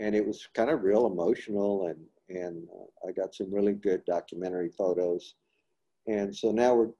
and 0.00 0.14
it 0.14 0.26
was 0.26 0.48
kind 0.54 0.70
of 0.70 0.82
real 0.82 1.06
emotional 1.06 1.88
and, 1.88 1.98
and 2.28 2.68
uh, 2.68 3.08
I 3.08 3.12
got 3.12 3.34
some 3.34 3.52
really 3.52 3.72
good 3.72 4.04
documentary 4.04 4.68
photos. 4.68 5.34
And 6.06 6.34
so 6.34 6.52
now 6.52 6.74
we're 6.74 6.90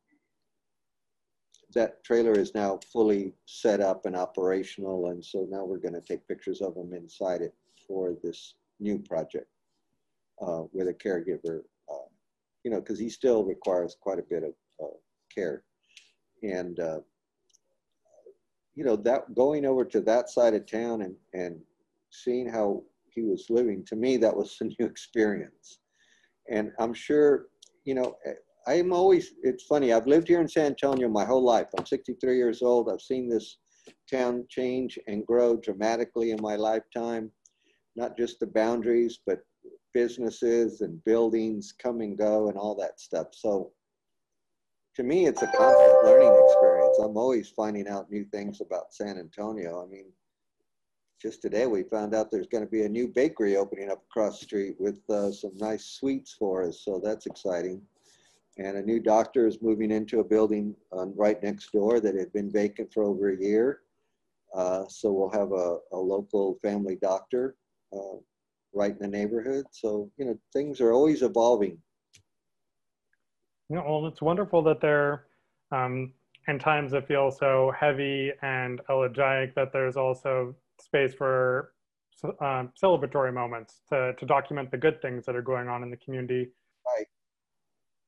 that 1.75 2.03
trailer 2.03 2.33
is 2.33 2.55
now 2.55 2.81
fully 2.93 3.35
set 3.45 3.81
up 3.81 4.07
and 4.07 4.17
operational. 4.17 5.09
And 5.09 5.25
so 5.25 5.47
now 5.51 5.65
we're 5.65 5.79
going 5.79 5.95
to 5.95 6.01
take 6.01 6.27
pictures 6.27 6.61
of 6.61 6.75
them 6.75 6.93
inside 6.95 7.43
it 7.43 7.55
for 7.87 8.17
this 8.23 8.55
new 8.81 8.99
project 8.99 9.49
uh, 10.41 10.63
with 10.73 10.89
a 10.89 10.95
caregiver, 10.95 11.61
you 12.69 12.75
know, 12.75 12.81
because 12.83 12.99
he 12.99 13.09
still 13.09 13.45
requires 13.45 13.97
quite 13.99 14.19
a 14.19 14.29
bit 14.29 14.43
of 14.43 14.53
uh, 14.85 14.95
care. 15.35 15.65
And, 16.43 16.79
uh, 16.79 16.99
you 18.75 18.85
know, 18.85 18.95
that 18.95 19.35
going 19.35 19.65
over 19.65 19.87
to 19.87 20.03
that 20.03 20.29
side 20.29 20.53
of 20.53 20.67
town 20.67 21.01
and, 21.01 21.15
and 21.33 21.59
seeing 22.11 22.47
how 22.47 22.83
he 23.07 23.23
was 23.23 23.47
living, 23.49 23.87
to 23.87 23.97
me, 23.97 24.19
that 24.19 24.37
was 24.37 24.55
a 24.61 24.65
new 24.65 24.75
experience. 24.81 25.79
And 26.51 26.73
I'm 26.79 26.93
sure, 26.93 27.47
you 27.87 27.95
know, 27.95 28.17
I'm 28.67 28.93
always, 28.93 29.33
it's 29.43 29.65
funny, 29.65 29.95
I've 29.95 30.07
lived 30.07 30.29
here 30.29 30.43
in 30.43 30.49
San 30.49 30.67
Antonio 30.67 31.09
my 31.09 31.25
whole 31.25 31.43
life. 31.43 31.69
I'm 31.79 31.87
63 31.87 32.37
years 32.37 32.61
old. 32.61 32.91
I've 32.91 33.01
seen 33.01 33.31
this 33.31 33.57
town 34.13 34.45
change 34.51 34.99
and 35.07 35.25
grow 35.25 35.57
dramatically 35.57 36.33
in 36.33 36.43
my 36.43 36.57
lifetime. 36.57 37.33
Not 37.97 38.15
just 38.15 38.41
the 38.41 38.47
boundaries, 38.47 39.21
but 39.27 39.39
businesses 39.99 40.81
and 40.81 41.03
buildings 41.05 41.75
come 41.83 42.01
and 42.01 42.17
go 42.17 42.49
and 42.49 42.57
all 42.57 42.77
that 42.77 43.01
stuff. 43.01 43.29
So 43.33 43.73
to 44.95 45.03
me, 45.03 45.27
it's 45.27 45.43
a 45.43 45.47
constant 45.49 46.05
learning 46.05 46.37
experience. 46.37 46.99
I'm 46.99 47.17
always 47.17 47.49
finding 47.49 47.89
out 47.89 48.11
new 48.11 48.25
things 48.25 48.61
about 48.61 48.95
San 48.95 49.19
Antonio. 49.19 49.83
I 49.85 49.87
mean, 49.91 50.07
just 51.21 51.43
today 51.43 51.67
we 51.67 51.83
found 51.83 52.15
out 52.15 52.31
there's 52.31 52.47
going 52.47 52.65
to 52.65 52.71
be 52.71 52.85
a 52.85 52.89
new 52.89 53.09
bakery 53.09 53.57
opening 53.57 53.91
up 53.91 54.05
across 54.09 54.39
the 54.39 54.45
street 54.45 54.77
with 54.79 55.01
uh, 55.11 55.33
some 55.33 55.57
nice 55.57 55.85
sweets 55.85 56.33
for 56.39 56.63
us. 56.63 56.85
So 56.85 57.01
that's 57.03 57.27
exciting 57.27 57.83
and 58.59 58.77
a 58.77 58.83
new 58.83 59.01
doctor 59.01 59.47
is 59.47 59.63
moving 59.63 59.93
into 59.93 60.19
a 60.21 60.25
building 60.25 60.75
right 61.17 61.41
next 61.43 61.73
door 61.73 62.01
that 62.01 62.17
had 62.17 62.33
been 62.33 62.51
vacant 62.51 62.93
for 62.93 63.05
over 63.05 63.31
a 63.31 63.41
year. 63.41 63.83
Uh, 64.55 64.85
so 64.89 65.13
we'll 65.13 65.31
have 65.31 65.53
a, 65.53 65.79
a 65.93 65.97
local 65.97 66.59
family 66.61 66.97
doctor 67.01 67.57
uh, 67.93 68.17
right 68.75 68.93
in 68.93 68.99
the 68.99 69.09
neighborhood. 69.09 69.67
So, 69.71 70.11
you 70.17 70.25
know, 70.25 70.39
things 70.53 70.81
are 70.81 70.93
always 70.93 71.23
evolving. 71.23 71.79
You 73.69 73.77
know, 73.77 73.85
well, 73.87 74.07
it's 74.07 74.23
wonderful 74.23 74.63
that 74.63 74.81
they're, 74.81 75.25
um, 75.73 76.13
in 76.47 76.59
times 76.59 76.93
that 76.93 77.07
feel 77.07 77.31
so 77.31 77.73
heavy 77.79 78.33
and 78.43 78.81
elegiac, 78.89 79.55
that 79.55 79.73
there's 79.73 79.97
also 79.97 80.55
space 80.81 81.13
for 81.13 81.73
um, 82.41 82.73
celebratory 82.83 83.33
moments 83.33 83.83
to, 83.91 84.15
to 84.15 84.27
document 84.27 84.71
the 84.71 84.79
good 84.79 85.01
things 85.03 85.27
that 85.27 85.37
are 85.37 85.43
going 85.43 85.69
on 85.69 85.83
in 85.83 85.91
the 85.91 85.97
community 85.99 86.49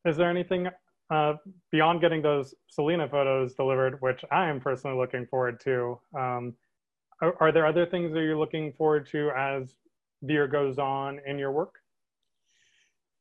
is 0.04 0.16
there 0.16 0.30
anything 0.30 0.68
uh, 1.10 1.34
beyond 1.70 2.00
getting 2.00 2.22
those 2.22 2.54
Selena 2.68 3.08
photos 3.08 3.54
delivered, 3.54 4.00
which 4.00 4.22
I 4.30 4.48
am 4.48 4.60
personally 4.60 4.96
looking 4.96 5.26
forward 5.26 5.60
to? 5.64 5.98
Um, 6.14 6.54
are, 7.20 7.34
are 7.40 7.52
there 7.52 7.66
other 7.66 7.86
things 7.86 8.12
that 8.12 8.20
you're 8.20 8.38
looking 8.38 8.72
forward 8.72 9.08
to 9.10 9.30
as 9.36 9.74
the 10.22 10.32
year 10.32 10.48
goes 10.48 10.78
on 10.78 11.20
in 11.26 11.38
your 11.38 11.52
work? 11.52 11.74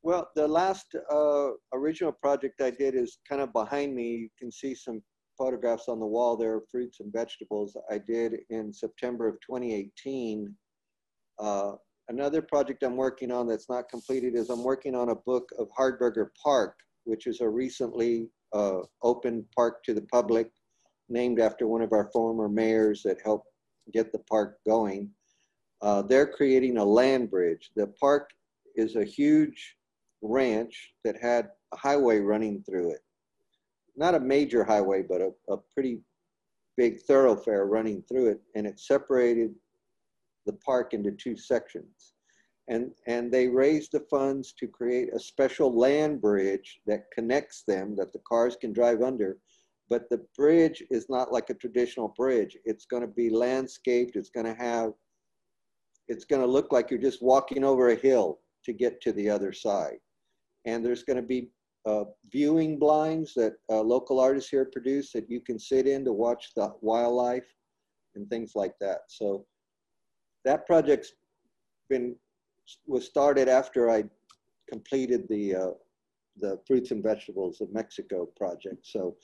Well, 0.02 0.30
the 0.34 0.48
last 0.48 0.94
uh, 1.12 1.50
original 1.74 2.12
project 2.12 2.62
I 2.62 2.70
did 2.70 2.94
is 2.94 3.18
kind 3.28 3.42
of 3.42 3.52
behind 3.52 3.94
me. 3.94 4.08
You 4.12 4.28
can 4.38 4.50
see 4.50 4.74
some 4.74 5.02
photographs 5.36 5.88
on 5.88 6.00
the 6.00 6.06
wall 6.06 6.36
there, 6.36 6.56
of 6.56 6.62
fruits 6.70 7.00
and 7.00 7.12
vegetables 7.12 7.76
I 7.90 7.98
did 7.98 8.36
in 8.48 8.72
September 8.72 9.28
of 9.28 9.34
2018. 9.46 10.54
Uh, 11.38 11.72
another 12.08 12.42
project 12.42 12.82
I'm 12.82 12.96
working 12.96 13.30
on 13.30 13.46
that's 13.46 13.68
not 13.68 13.88
completed 13.88 14.34
is 14.36 14.48
I'm 14.48 14.64
working 14.64 14.94
on 14.94 15.10
a 15.10 15.14
book 15.14 15.50
of 15.58 15.68
Hardberger 15.78 16.28
Park, 16.42 16.76
which 17.04 17.26
is 17.26 17.40
a 17.40 17.48
recently 17.48 18.28
uh, 18.54 18.80
open 19.02 19.44
park 19.56 19.82
to 19.84 19.94
the 19.94 20.06
public, 20.12 20.50
named 21.08 21.40
after 21.40 21.66
one 21.66 21.82
of 21.82 21.92
our 21.92 22.10
former 22.12 22.48
mayors 22.48 23.02
that 23.04 23.20
helped 23.22 23.48
get 23.92 24.12
the 24.12 24.18
park 24.30 24.58
going. 24.66 25.10
Uh, 25.82 26.02
they're 26.02 26.26
creating 26.26 26.76
a 26.76 26.84
land 26.84 27.30
bridge. 27.30 27.70
The 27.76 27.86
park 28.00 28.30
is 28.76 28.96
a 28.96 29.04
huge 29.04 29.76
ranch 30.22 30.92
that 31.04 31.16
had 31.20 31.48
a 31.72 31.76
highway 31.76 32.18
running 32.18 32.62
through 32.62 32.90
it. 32.90 33.00
Not 33.96 34.14
a 34.14 34.20
major 34.20 34.64
highway, 34.64 35.02
but 35.02 35.20
a, 35.20 35.30
a 35.48 35.56
pretty 35.72 36.00
big 36.76 37.00
thoroughfare 37.02 37.66
running 37.66 38.02
through 38.08 38.28
it. 38.28 38.40
And 38.54 38.66
it 38.66 38.78
separated 38.78 39.54
the 40.46 40.52
park 40.54 40.94
into 40.94 41.12
two 41.12 41.36
sections. 41.36 42.14
And, 42.68 42.92
and 43.06 43.32
they 43.32 43.48
raised 43.48 43.92
the 43.92 44.06
funds 44.10 44.52
to 44.58 44.68
create 44.68 45.12
a 45.12 45.18
special 45.18 45.76
land 45.76 46.20
bridge 46.20 46.80
that 46.86 47.10
connects 47.12 47.64
them, 47.66 47.96
that 47.96 48.12
the 48.12 48.20
cars 48.28 48.56
can 48.56 48.72
drive 48.72 49.02
under. 49.02 49.38
But 49.88 50.08
the 50.08 50.24
bridge 50.36 50.82
is 50.90 51.06
not 51.08 51.32
like 51.32 51.50
a 51.50 51.54
traditional 51.54 52.14
bridge. 52.16 52.56
It's 52.64 52.86
going 52.86 53.02
to 53.02 53.08
be 53.08 53.28
landscaped. 53.28 54.14
It's 54.14 54.30
going 54.30 54.46
to 54.46 54.54
have, 54.54 54.92
it's 56.10 56.24
going 56.24 56.42
to 56.42 56.46
look 56.48 56.72
like 56.72 56.90
you're 56.90 57.00
just 57.00 57.22
walking 57.22 57.64
over 57.64 57.90
a 57.90 57.94
hill 57.94 58.40
to 58.64 58.72
get 58.72 59.00
to 59.00 59.12
the 59.12 59.28
other 59.30 59.52
side 59.52 59.98
and 60.66 60.84
there's 60.84 61.04
going 61.04 61.16
to 61.16 61.22
be 61.22 61.48
uh, 61.86 62.04
viewing 62.30 62.78
blinds 62.78 63.32
that 63.34 63.54
uh, 63.70 63.80
local 63.80 64.20
artists 64.20 64.50
here 64.50 64.66
produce 64.66 65.12
that 65.12 65.30
you 65.30 65.40
can 65.40 65.58
sit 65.58 65.86
in 65.86 66.04
to 66.04 66.12
watch 66.12 66.52
the 66.54 66.70
wildlife 66.82 67.46
and 68.14 68.28
things 68.28 68.52
like 68.54 68.74
that. 68.80 69.00
So 69.08 69.46
that 70.44 70.66
project's 70.66 71.12
been 71.88 72.16
was 72.86 73.04
started 73.04 73.48
after 73.48 73.90
I 73.90 74.04
completed 74.68 75.26
the 75.28 75.56
uh, 75.56 75.70
the 76.36 76.60
fruits 76.66 76.90
and 76.90 77.02
vegetables 77.02 77.60
of 77.60 77.72
Mexico 77.72 78.28
project. 78.36 78.86
So 78.86 79.16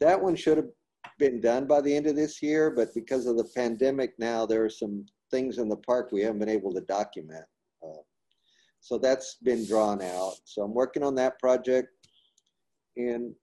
that 0.00 0.20
one 0.20 0.36
should 0.36 0.56
have 0.56 0.70
been 1.18 1.40
done 1.40 1.66
by 1.66 1.80
the 1.80 1.94
end 1.94 2.06
of 2.06 2.16
this 2.16 2.40
year, 2.40 2.70
but 2.70 2.94
because 2.94 3.26
of 3.26 3.36
the 3.36 3.48
pandemic 3.54 4.14
now, 4.18 4.46
there 4.46 4.64
are 4.64 4.70
some 4.70 5.04
things 5.32 5.58
in 5.58 5.68
the 5.68 5.76
park 5.76 6.10
we 6.12 6.20
haven't 6.20 6.38
been 6.38 6.48
able 6.48 6.72
to 6.72 6.80
document. 6.82 7.44
Uh, 7.82 8.02
so 8.80 8.98
that's 8.98 9.36
been 9.42 9.66
drawn 9.66 10.00
out. 10.02 10.34
So 10.44 10.62
I'm 10.62 10.74
working 10.74 11.02
on 11.02 11.14
that 11.16 11.38
project. 11.40 11.88
And 12.96 13.34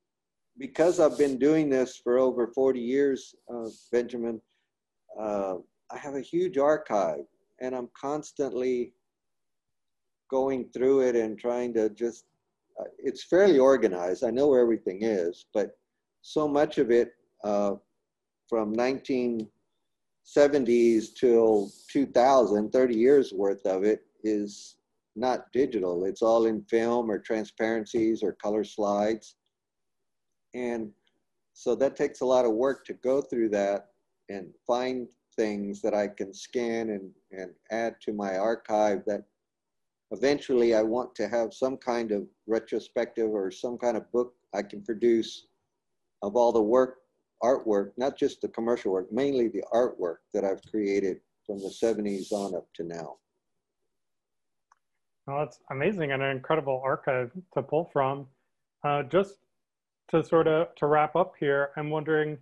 because 0.58 1.00
I've 1.00 1.18
been 1.18 1.38
doing 1.38 1.70
this 1.70 2.00
for 2.02 2.18
over 2.18 2.48
40 2.54 2.80
years, 2.80 3.34
uh, 3.54 3.70
Benjamin, 3.92 4.42
uh, 5.20 5.56
I 5.92 5.98
have 5.98 6.16
a 6.16 6.22
huge 6.22 6.58
archive 6.58 7.26
and 7.62 7.76
I'm 7.76 7.90
constantly 8.00 8.94
going 10.30 10.70
through 10.74 11.02
it 11.02 11.16
and 11.16 11.40
trying 11.40 11.74
to 11.74 11.90
just, 11.90 12.26
uh, 12.80 12.86
it's 13.00 13.24
fairly 13.24 13.60
organized. 13.60 14.24
I 14.24 14.30
know 14.30 14.48
where 14.48 14.62
everything 14.62 15.00
is, 15.02 15.46
but 15.54 15.72
so 16.22 16.48
much 16.48 16.78
of 16.78 16.92
it 16.92 17.12
uh, 17.44 17.76
from 18.48 18.74
19 18.74 19.48
70s 20.38 21.14
till 21.16 21.72
2000, 21.92 22.72
30 22.72 22.96
years 22.96 23.34
worth 23.34 23.66
of 23.66 23.84
it 23.84 24.02
is 24.24 24.76
not 25.16 25.52
digital. 25.52 26.06
It's 26.06 26.22
all 26.22 26.46
in 26.46 26.62
film 26.64 27.10
or 27.10 27.20
transparencies 27.20 28.22
or 28.22 28.34
color 28.34 28.64
slides. 28.64 29.36
And 30.54 30.92
so 31.54 31.76
that 31.76 31.96
takes 31.96 32.22
a 32.22 32.26
lot 32.26 32.46
of 32.46 32.54
work 32.54 32.86
to 32.86 32.94
go 32.94 33.22
through 33.22 33.50
that 33.50 33.88
and 34.30 34.48
find 34.66 35.08
things 35.36 35.82
that 35.82 35.94
I 35.94 36.08
can 36.08 36.34
scan 36.34 36.90
and, 36.90 37.12
and 37.32 37.52
add 37.72 37.96
to 38.02 38.14
my 38.14 38.38
archive 38.38 39.04
that 39.08 39.24
eventually 40.12 40.76
I 40.76 40.84
want 40.84 41.16
to 41.16 41.28
have 41.28 41.54
some 41.54 41.78
kind 41.78 42.12
of 42.12 42.28
retrospective 42.48 43.30
or 43.30 43.52
some 43.52 43.78
kind 43.78 43.98
of 43.98 44.12
book 44.12 44.34
I 44.54 44.62
can 44.62 44.82
produce 44.82 45.48
of 46.22 46.36
all 46.36 46.52
the 46.52 46.62
work 46.62 46.99
artwork, 47.44 47.92
not 47.98 48.18
just 48.18 48.42
the 48.42 48.48
commercial 48.50 48.92
work, 48.92 49.12
mainly 49.12 49.48
the 49.48 49.64
artwork 49.74 50.18
that 50.34 50.44
I've 50.44 50.62
created 50.70 51.20
from 51.46 51.60
the 51.60 51.70
70s 51.70 52.32
on 52.32 52.56
up 52.56 52.68
to 52.76 52.84
now. 52.84 53.18
Well, 55.26 55.40
that's 55.40 55.60
amazing 55.72 56.12
and 56.12 56.24
an 56.24 56.32
incredible 56.32 56.82
archive 56.84 57.32
to 57.54 57.62
pull 57.62 57.90
from. 57.94 58.28
Uh, 58.84 59.04
just 59.04 59.36
to 60.10 60.24
sort 60.24 60.48
of 60.48 60.74
to 60.76 60.88
wrap 60.88 61.16
up 61.16 61.34
here, 61.40 61.70
I'm 61.78 61.90
wondering, 61.90 62.38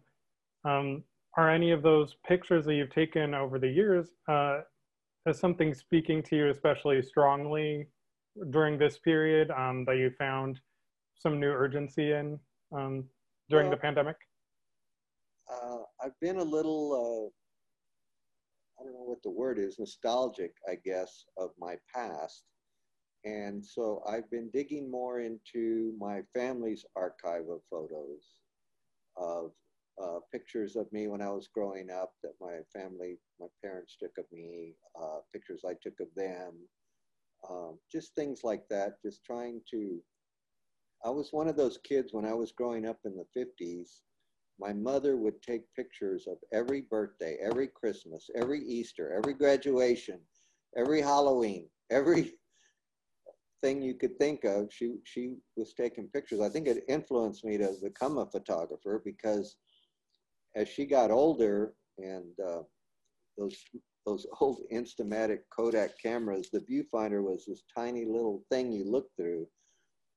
um, 0.64 1.04
are 1.36 1.52
any 1.52 1.72
of 1.72 1.84
those 1.84 2.16
pictures 2.28 2.66
that 2.66 2.76
you've 2.76 2.94
taken 2.94 3.34
over 3.34 3.60
the 3.60 3.68
years, 3.68 4.16
uh, 4.28 4.62
is 5.26 5.38
something 5.38 5.74
speaking 5.74 6.24
to 6.24 6.36
you 6.36 6.50
especially 6.50 7.02
strongly 7.02 7.88
during 8.50 8.78
this 8.78 8.98
period 9.00 9.52
um, 9.52 9.84
that 9.86 9.98
you 9.98 10.12
found 10.18 10.60
some 11.16 11.40
new 11.40 11.50
urgency 11.50 12.12
in 12.14 12.40
um, 12.76 13.04
during 13.50 13.68
well, 13.68 13.76
the 13.76 13.82
pandemic? 13.82 14.16
Uh, 15.52 15.80
I've 16.04 16.20
been 16.22 16.38
a 16.38 16.44
little, 16.44 17.32
uh, 17.32 18.82
I 18.82 18.84
don't 18.84 18.94
know 18.94 19.06
what 19.06 19.24
the 19.24 19.32
word 19.32 19.60
is, 19.60 19.80
nostalgic, 19.80 20.54
I 20.70 20.76
guess, 20.84 21.26
of 21.38 21.52
my 21.60 21.76
past. 21.94 22.44
And 23.26 23.66
so 23.66 24.04
I've 24.08 24.30
been 24.30 24.50
digging 24.54 24.90
more 24.90 25.20
into 25.22 25.96
my 26.00 26.22
family's 26.34 26.86
archive 26.96 27.50
of 27.50 27.62
photos, 27.70 28.24
of 29.18 29.52
uh, 30.02 30.20
pictures 30.32 30.76
of 30.76 30.92
me 30.92 31.08
when 31.08 31.22
I 31.22 31.30
was 31.30 31.50
growing 31.54 31.90
up 31.90 32.14
that 32.24 32.34
my 32.40 32.60
family, 32.74 33.18
my 33.40 33.48
parents 33.64 33.98
took 34.02 34.12
of 34.18 34.26
me, 34.32 34.76
uh, 35.02 35.20
pictures 35.34 35.64
I 35.68 35.74
took 35.82 36.00
of 36.00 36.08
them, 36.16 36.54
um, 37.50 37.80
just 37.92 38.14
things 38.16 38.42
like 38.44 38.64
that, 38.70 39.02
just 39.04 39.24
trying 39.24 39.62
to. 39.72 40.00
I 41.06 41.10
was 41.10 41.30
one 41.32 41.48
of 41.48 41.56
those 41.56 41.78
kids 41.84 42.14
when 42.14 42.26
I 42.26 42.34
was 42.34 42.52
growing 42.52 42.86
up 42.86 42.98
in 43.06 43.16
the 43.16 43.26
50s. 43.40 44.02
My 44.60 44.74
mother 44.74 45.18
would 45.18 45.42
take 45.42 45.72
pictures 45.76 46.28
of 46.28 46.38
every 46.52 46.82
birthday, 46.82 47.38
every 47.42 47.68
Christmas, 47.68 48.30
every 48.36 48.64
Easter, 48.64 49.14
every 49.14 49.34
graduation, 49.34 50.20
every 50.76 51.02
Halloween, 51.02 51.70
every 51.92 52.34
thing 53.62 53.82
you 53.82 53.94
could 53.94 54.18
think 54.18 54.44
of. 54.44 54.72
She 54.72 54.98
she 55.04 55.36
was 55.56 55.74
taking 55.74 56.08
pictures. 56.08 56.42
I 56.42 56.50
think 56.50 56.68
it 56.68 56.84
influenced 56.88 57.46
me 57.46 57.58
to 57.58 57.74
become 57.82 58.18
a 58.18 58.26
photographer 58.26 59.02
because 59.06 59.58
as 60.56 60.68
she 60.68 60.86
got 60.86 61.12
older 61.12 61.74
and 62.00 62.34
uh, 62.46 62.62
those 63.38 63.56
those 64.06 64.26
old 64.42 64.62
Instamatic 64.74 65.40
Kodak 65.56 66.00
cameras, 66.02 66.50
the 66.52 66.62
viewfinder 66.62 67.22
was 67.22 67.46
this 67.46 67.64
tiny 67.76 68.06
little 68.06 68.44
thing 68.50 68.72
you 68.72 68.86
looked 68.86 69.16
through, 69.16 69.48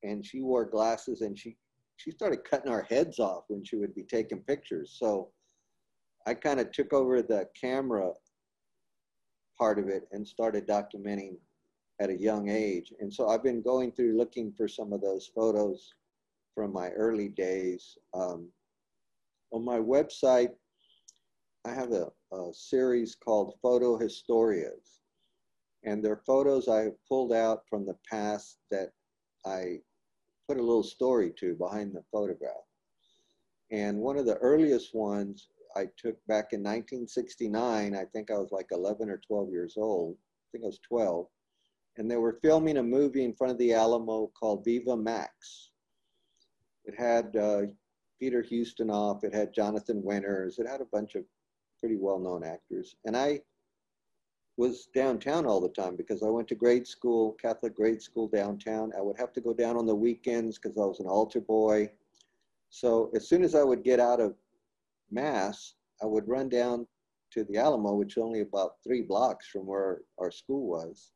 and 0.03 0.25
she 0.25 0.41
wore 0.41 0.65
glasses 0.65 1.21
and 1.21 1.39
she 1.39 1.57
she 2.01 2.11
started 2.11 2.45
cutting 2.49 2.73
our 2.73 2.83
heads 2.83 3.19
off 3.19 3.45
when 3.49 3.63
she 3.63 3.77
would 3.77 3.95
be 3.95 4.05
taking 4.05 4.39
pictures. 4.41 4.97
So 4.99 5.29
I 6.27 6.33
kind 6.33 6.59
of 6.59 6.73
took 6.73 6.95
over 6.95 7.21
the 7.21 7.47
camera 7.61 8.13
part 9.59 9.79
of 9.79 9.89
it 9.89 10.05
and 10.13 10.27
started 10.27 10.67
documenting 10.67 11.37
at 12.01 12.09
a 12.09 12.19
young 12.19 12.49
age. 12.49 12.91
And 13.01 13.13
so 13.13 13.29
I've 13.29 13.43
been 13.43 13.61
going 13.61 13.93
through 13.93 14.17
looking 14.17 14.51
for 14.57 14.67
some 14.67 14.95
of 14.95 15.03
those 15.03 15.31
photos 15.35 15.93
from 16.55 16.73
my 16.73 16.89
early 16.91 17.29
days. 17.29 17.99
Um, 18.15 18.49
on 19.53 19.63
my 19.63 19.79
website, 19.79 20.51
I 21.67 21.75
have 21.75 21.93
a, 21.93 22.07
a 22.33 22.51
series 22.55 23.15
called 23.23 23.57
Photo 23.61 23.99
Historias. 23.99 25.01
And 25.85 26.03
they're 26.03 26.23
photos 26.27 26.67
I 26.67 26.85
have 26.85 27.07
pulled 27.07 27.35
out 27.35 27.61
from 27.69 27.85
the 27.85 27.97
past 28.11 28.57
that 28.71 28.91
I 29.45 29.81
put 30.51 30.59
a 30.59 30.63
little 30.63 30.83
story 30.83 31.33
to 31.39 31.55
behind 31.55 31.95
the 31.95 32.03
photograph. 32.11 32.67
And 33.71 33.99
one 33.99 34.19
of 34.19 34.27
the 34.27 34.39
earliest 34.39 34.97
ones 34.97 35.47
I 35.77 35.83
took 35.97 36.17
back 36.27 36.53
in 36.53 36.61
1969, 36.61 37.95
I 37.95 38.05
think 38.07 38.33
I 38.33 38.39
was 38.39 38.51
like 38.51 38.67
11 38.73 39.09
or 39.09 39.21
12 39.25 39.51
years 39.51 39.75
old. 39.77 40.17
I 40.17 40.47
think 40.51 40.65
I 40.65 40.67
was 40.67 40.81
12 40.89 41.27
and 41.97 42.11
they 42.11 42.17
were 42.17 42.39
filming 42.43 42.79
a 42.79 42.83
movie 42.83 43.25
in 43.25 43.35
front 43.35 43.53
of 43.53 43.59
the 43.59 43.75
Alamo 43.75 44.33
called 44.39 44.65
Viva 44.65 44.97
Max. 44.97 45.71
It 46.85 46.95
had 46.99 47.37
uh, 47.37 47.63
Peter 48.19 48.43
Ustinov, 48.43 49.23
it 49.23 49.35
had 49.35 49.55
Jonathan 49.55 50.03
Winters, 50.03 50.59
it 50.59 50.67
had 50.67 50.81
a 50.81 50.87
bunch 50.93 51.15
of 51.15 51.25
pretty 51.79 51.97
well-known 51.97 52.43
actors. 52.43 52.97
And 53.05 53.17
I 53.17 53.41
was 54.61 54.89
downtown 54.95 55.47
all 55.47 55.59
the 55.59 55.71
time 55.71 55.97
because 55.97 56.23
I 56.23 56.29
went 56.29 56.47
to 56.49 56.55
grade 56.55 56.87
school, 56.87 57.33
Catholic 57.41 57.75
grade 57.75 58.03
school 58.03 58.29
downtown. 58.29 58.93
I 58.97 59.01
would 59.01 59.17
have 59.19 59.33
to 59.33 59.41
go 59.41 59.55
down 59.55 59.79
on 59.79 59.87
the 59.87 59.95
weekends 59.95 60.59
because 60.59 60.77
I 60.77 60.85
was 60.85 61.01
an 61.01 61.07
altar 61.07 61.41
boy. 61.41 61.91
So 62.69 63.11
as 63.15 63.27
soon 63.27 63.43
as 63.43 63.55
I 63.55 63.63
would 63.63 63.83
get 63.83 64.01
out 64.01 64.21
of 64.21 64.35
mass, 65.11 65.77
I 66.03 66.07
would 66.07 66.29
run 66.29 66.51
down 66.51 66.87
to 67.33 67.45
the 67.45 67.57
Alamo, 67.57 67.95
which 67.95 68.19
is 68.19 68.23
only 68.23 68.43
about 68.43 68.73
three 68.85 69.01
blocks 69.01 69.49
from 69.49 69.65
where 69.65 70.03
our 70.19 70.31
school 70.31 70.67
was, 70.67 71.13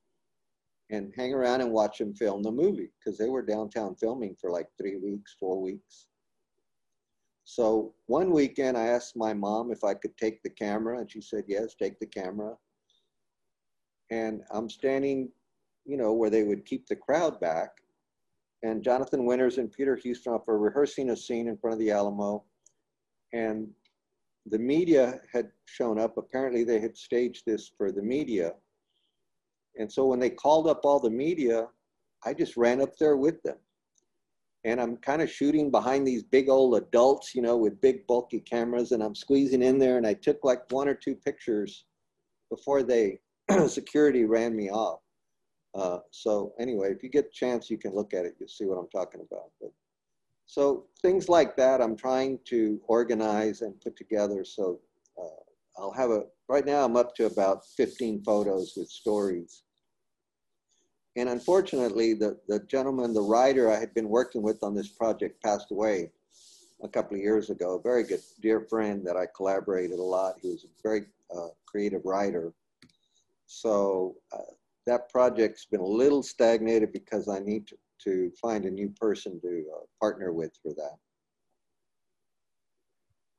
and 0.91 1.13
hang 1.15 1.35
around 1.35 1.61
and 1.61 1.71
watch 1.71 1.99
them 1.99 2.15
film 2.15 2.43
the 2.43 2.51
movie 2.51 2.93
because 2.99 3.19
they 3.19 3.29
were 3.29 3.43
downtown 3.43 3.95
filming 3.97 4.35
for 4.41 4.51
like 4.51 4.69
three 4.81 4.97
weeks, 4.97 5.37
four 5.39 5.61
weeks. 5.61 6.07
So 7.45 7.95
one 8.07 8.31
weekend, 8.31 8.79
I 8.79 8.87
asked 8.87 9.19
my 9.19 9.35
mom 9.35 9.71
if 9.71 9.85
I 9.85 9.93
could 9.93 10.17
take 10.17 10.43
the 10.43 10.49
camera, 10.49 10.99
and 10.99 11.11
she 11.11 11.21
said, 11.21 11.45
Yes, 11.47 11.75
take 11.75 12.01
the 12.01 12.07
camera. 12.07 12.57
And 14.11 14.43
I'm 14.51 14.69
standing, 14.69 15.31
you 15.85 15.97
know, 15.97 16.13
where 16.13 16.31
they 16.31 16.43
would 16.43 16.65
keep 16.65 16.87
the 16.87 16.97
crowd 16.97 17.41
back. 17.41 17.71
And 18.63 18.83
Jonathan 18.83 19.27
Winters 19.27 19.59
and 19.59 19.71
Peter 19.71 19.97
Ustinov 19.97 20.49
are 20.49 20.59
rehearsing 20.59 21.11
a 21.11 21.17
scene 21.17 21.49
in 21.49 21.57
front 21.57 21.75
of 21.75 21.81
the 21.81 21.91
Alamo. 21.91 22.45
And 23.33 23.69
the 24.47 24.59
media 24.59 25.21
had 25.33 25.51
shown 25.67 25.99
up. 25.99 26.17
Apparently, 26.17 26.65
they 26.65 26.81
had 26.81 26.97
staged 26.97 27.45
this 27.47 27.71
for 27.77 27.93
the 27.93 28.03
media. 28.03 28.53
And 29.77 29.91
so 29.91 30.07
when 30.07 30.21
they 30.21 30.31
called 30.31 30.69
up 30.69 30.81
all 30.85 31.01
the 31.01 31.11
media, 31.11 31.67
I 32.25 32.33
just 32.35 32.57
ran 32.57 32.81
up 32.81 32.97
there 32.97 33.17
with 33.17 33.43
them. 33.43 33.57
And 34.65 34.81
I'm 34.81 34.97
kind 34.97 35.21
of 35.21 35.31
shooting 35.31 35.71
behind 35.71 36.07
these 36.07 36.23
big 36.23 36.49
old 36.49 36.77
adults, 36.77 37.35
you 37.35 37.43
know, 37.43 37.57
with 37.57 37.81
big 37.83 38.07
bulky 38.07 38.41
cameras, 38.41 38.93
and 38.93 39.03
I'm 39.03 39.15
squeezing 39.15 39.63
in 39.63 39.79
there. 39.79 39.99
And 39.99 40.07
I 40.07 40.15
took 40.15 40.39
like 40.43 40.71
one 40.71 40.89
or 40.89 40.95
two 40.95 41.15
pictures 41.15 41.85
before 42.49 42.83
they 42.83 43.19
security 43.69 44.25
ran 44.25 44.55
me 44.55 44.71
off. 44.71 45.01
Uh, 45.75 45.99
so 46.11 46.53
anyway, 46.59 46.93
if 46.93 47.03
you 47.03 47.09
get 47.09 47.27
a 47.27 47.31
chance, 47.33 47.69
you 47.69 47.79
can 47.79 47.95
look 47.95 48.15
at 48.15 48.25
it. 48.25 48.37
You'll 48.39 48.49
see 48.49 48.65
what 48.65 48.79
I'm 48.79 48.89
talking 48.89 49.21
about. 49.21 49.51
But 49.61 49.73
so 50.47 50.87
things 51.03 51.29
like 51.29 51.57
that, 51.57 51.81
I'm 51.81 51.97
trying 51.97 52.39
to 52.47 52.81
organize 52.87 53.63
and 53.63 53.81
put 53.81 53.97
together. 53.97 54.45
So 54.45 54.81
uh, 55.21 55.81
I'll 55.83 55.93
have 55.93 56.11
a, 56.11 56.25
right 56.49 56.65
now 56.65 56.85
I'm 56.85 56.97
up 56.97 57.15
to 57.17 57.27
about 57.27 57.67
15 57.77 58.23
photos 58.23 58.75
with 58.77 58.89
stories. 58.89 59.63
And 61.17 61.29
unfortunately, 61.29 62.15
the, 62.15 62.39
the 62.49 62.61
gentleman, 62.61 63.15
the 63.15 63.23
writer 63.23 63.71
I 63.71 63.79
had 63.79 63.95
been 63.95 64.09
working 64.09 64.43
with 64.43 64.63
on 64.63 64.75
this 64.75 64.89
project 64.89 65.43
passed 65.43 65.71
away 65.71 66.11
a 66.83 66.89
couple 66.89 67.17
of 67.17 67.23
years 67.23 67.51
ago. 67.51 67.77
A 67.77 67.83
very 67.83 68.03
good, 68.03 68.21
dear 68.43 68.61
friend 68.61 69.07
that 69.07 69.17
I 69.17 69.27
collaborated 69.35 69.99
a 69.99 70.03
lot. 70.03 70.35
He 70.41 70.51
was 70.51 70.65
a 70.65 70.83
very 70.83 71.07
uh, 71.35 71.49
creative 71.67 72.03
writer. 72.05 72.53
So 73.61 74.17
uh, 74.33 74.53
that 74.87 75.09
project's 75.09 75.67
been 75.67 75.81
a 75.81 75.87
little 75.87 76.23
stagnated 76.23 76.93
because 76.93 77.29
I 77.29 77.39
need 77.39 77.67
to, 77.69 77.77
to 78.05 78.33
find 78.43 78.65
a 78.65 78.71
new 78.71 78.91
person 79.01 79.41
to 79.41 79.65
uh, 79.75 79.85
partner 80.01 80.33
with 80.33 80.53
for 80.63 80.73
that. 80.75 80.97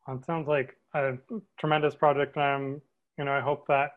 Well, 0.07 0.17
it 0.17 0.25
sounds 0.25 0.47
like 0.47 0.77
a 0.93 1.13
tremendous 1.59 1.95
project. 1.95 2.37
Um, 2.37 2.81
you 3.17 3.25
know, 3.25 3.33
I 3.33 3.41
hope 3.41 3.67
that 3.67 3.91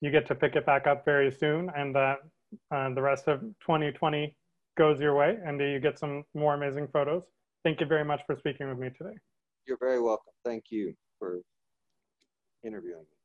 you 0.00 0.10
get 0.10 0.26
to 0.26 0.34
pick 0.34 0.56
it 0.56 0.66
back 0.66 0.86
up 0.86 1.04
very 1.04 1.30
soon 1.30 1.70
and 1.76 1.94
that 1.94 2.18
uh, 2.70 2.92
the 2.94 3.02
rest 3.02 3.28
of 3.28 3.40
2020 3.40 4.34
goes 4.76 5.00
your 5.00 5.14
way 5.14 5.38
and 5.44 5.60
you 5.60 5.80
get 5.80 5.98
some 5.98 6.24
more 6.34 6.54
amazing 6.54 6.88
photos. 6.92 7.22
Thank 7.64 7.80
you 7.80 7.86
very 7.86 8.04
much 8.04 8.20
for 8.26 8.36
speaking 8.36 8.68
with 8.68 8.78
me 8.78 8.90
today. 8.96 9.16
You're 9.66 9.78
very 9.78 10.00
welcome. 10.00 10.32
Thank 10.44 10.64
you 10.70 10.94
for 11.18 11.40
interviewing 12.64 13.00
me. 13.00 13.19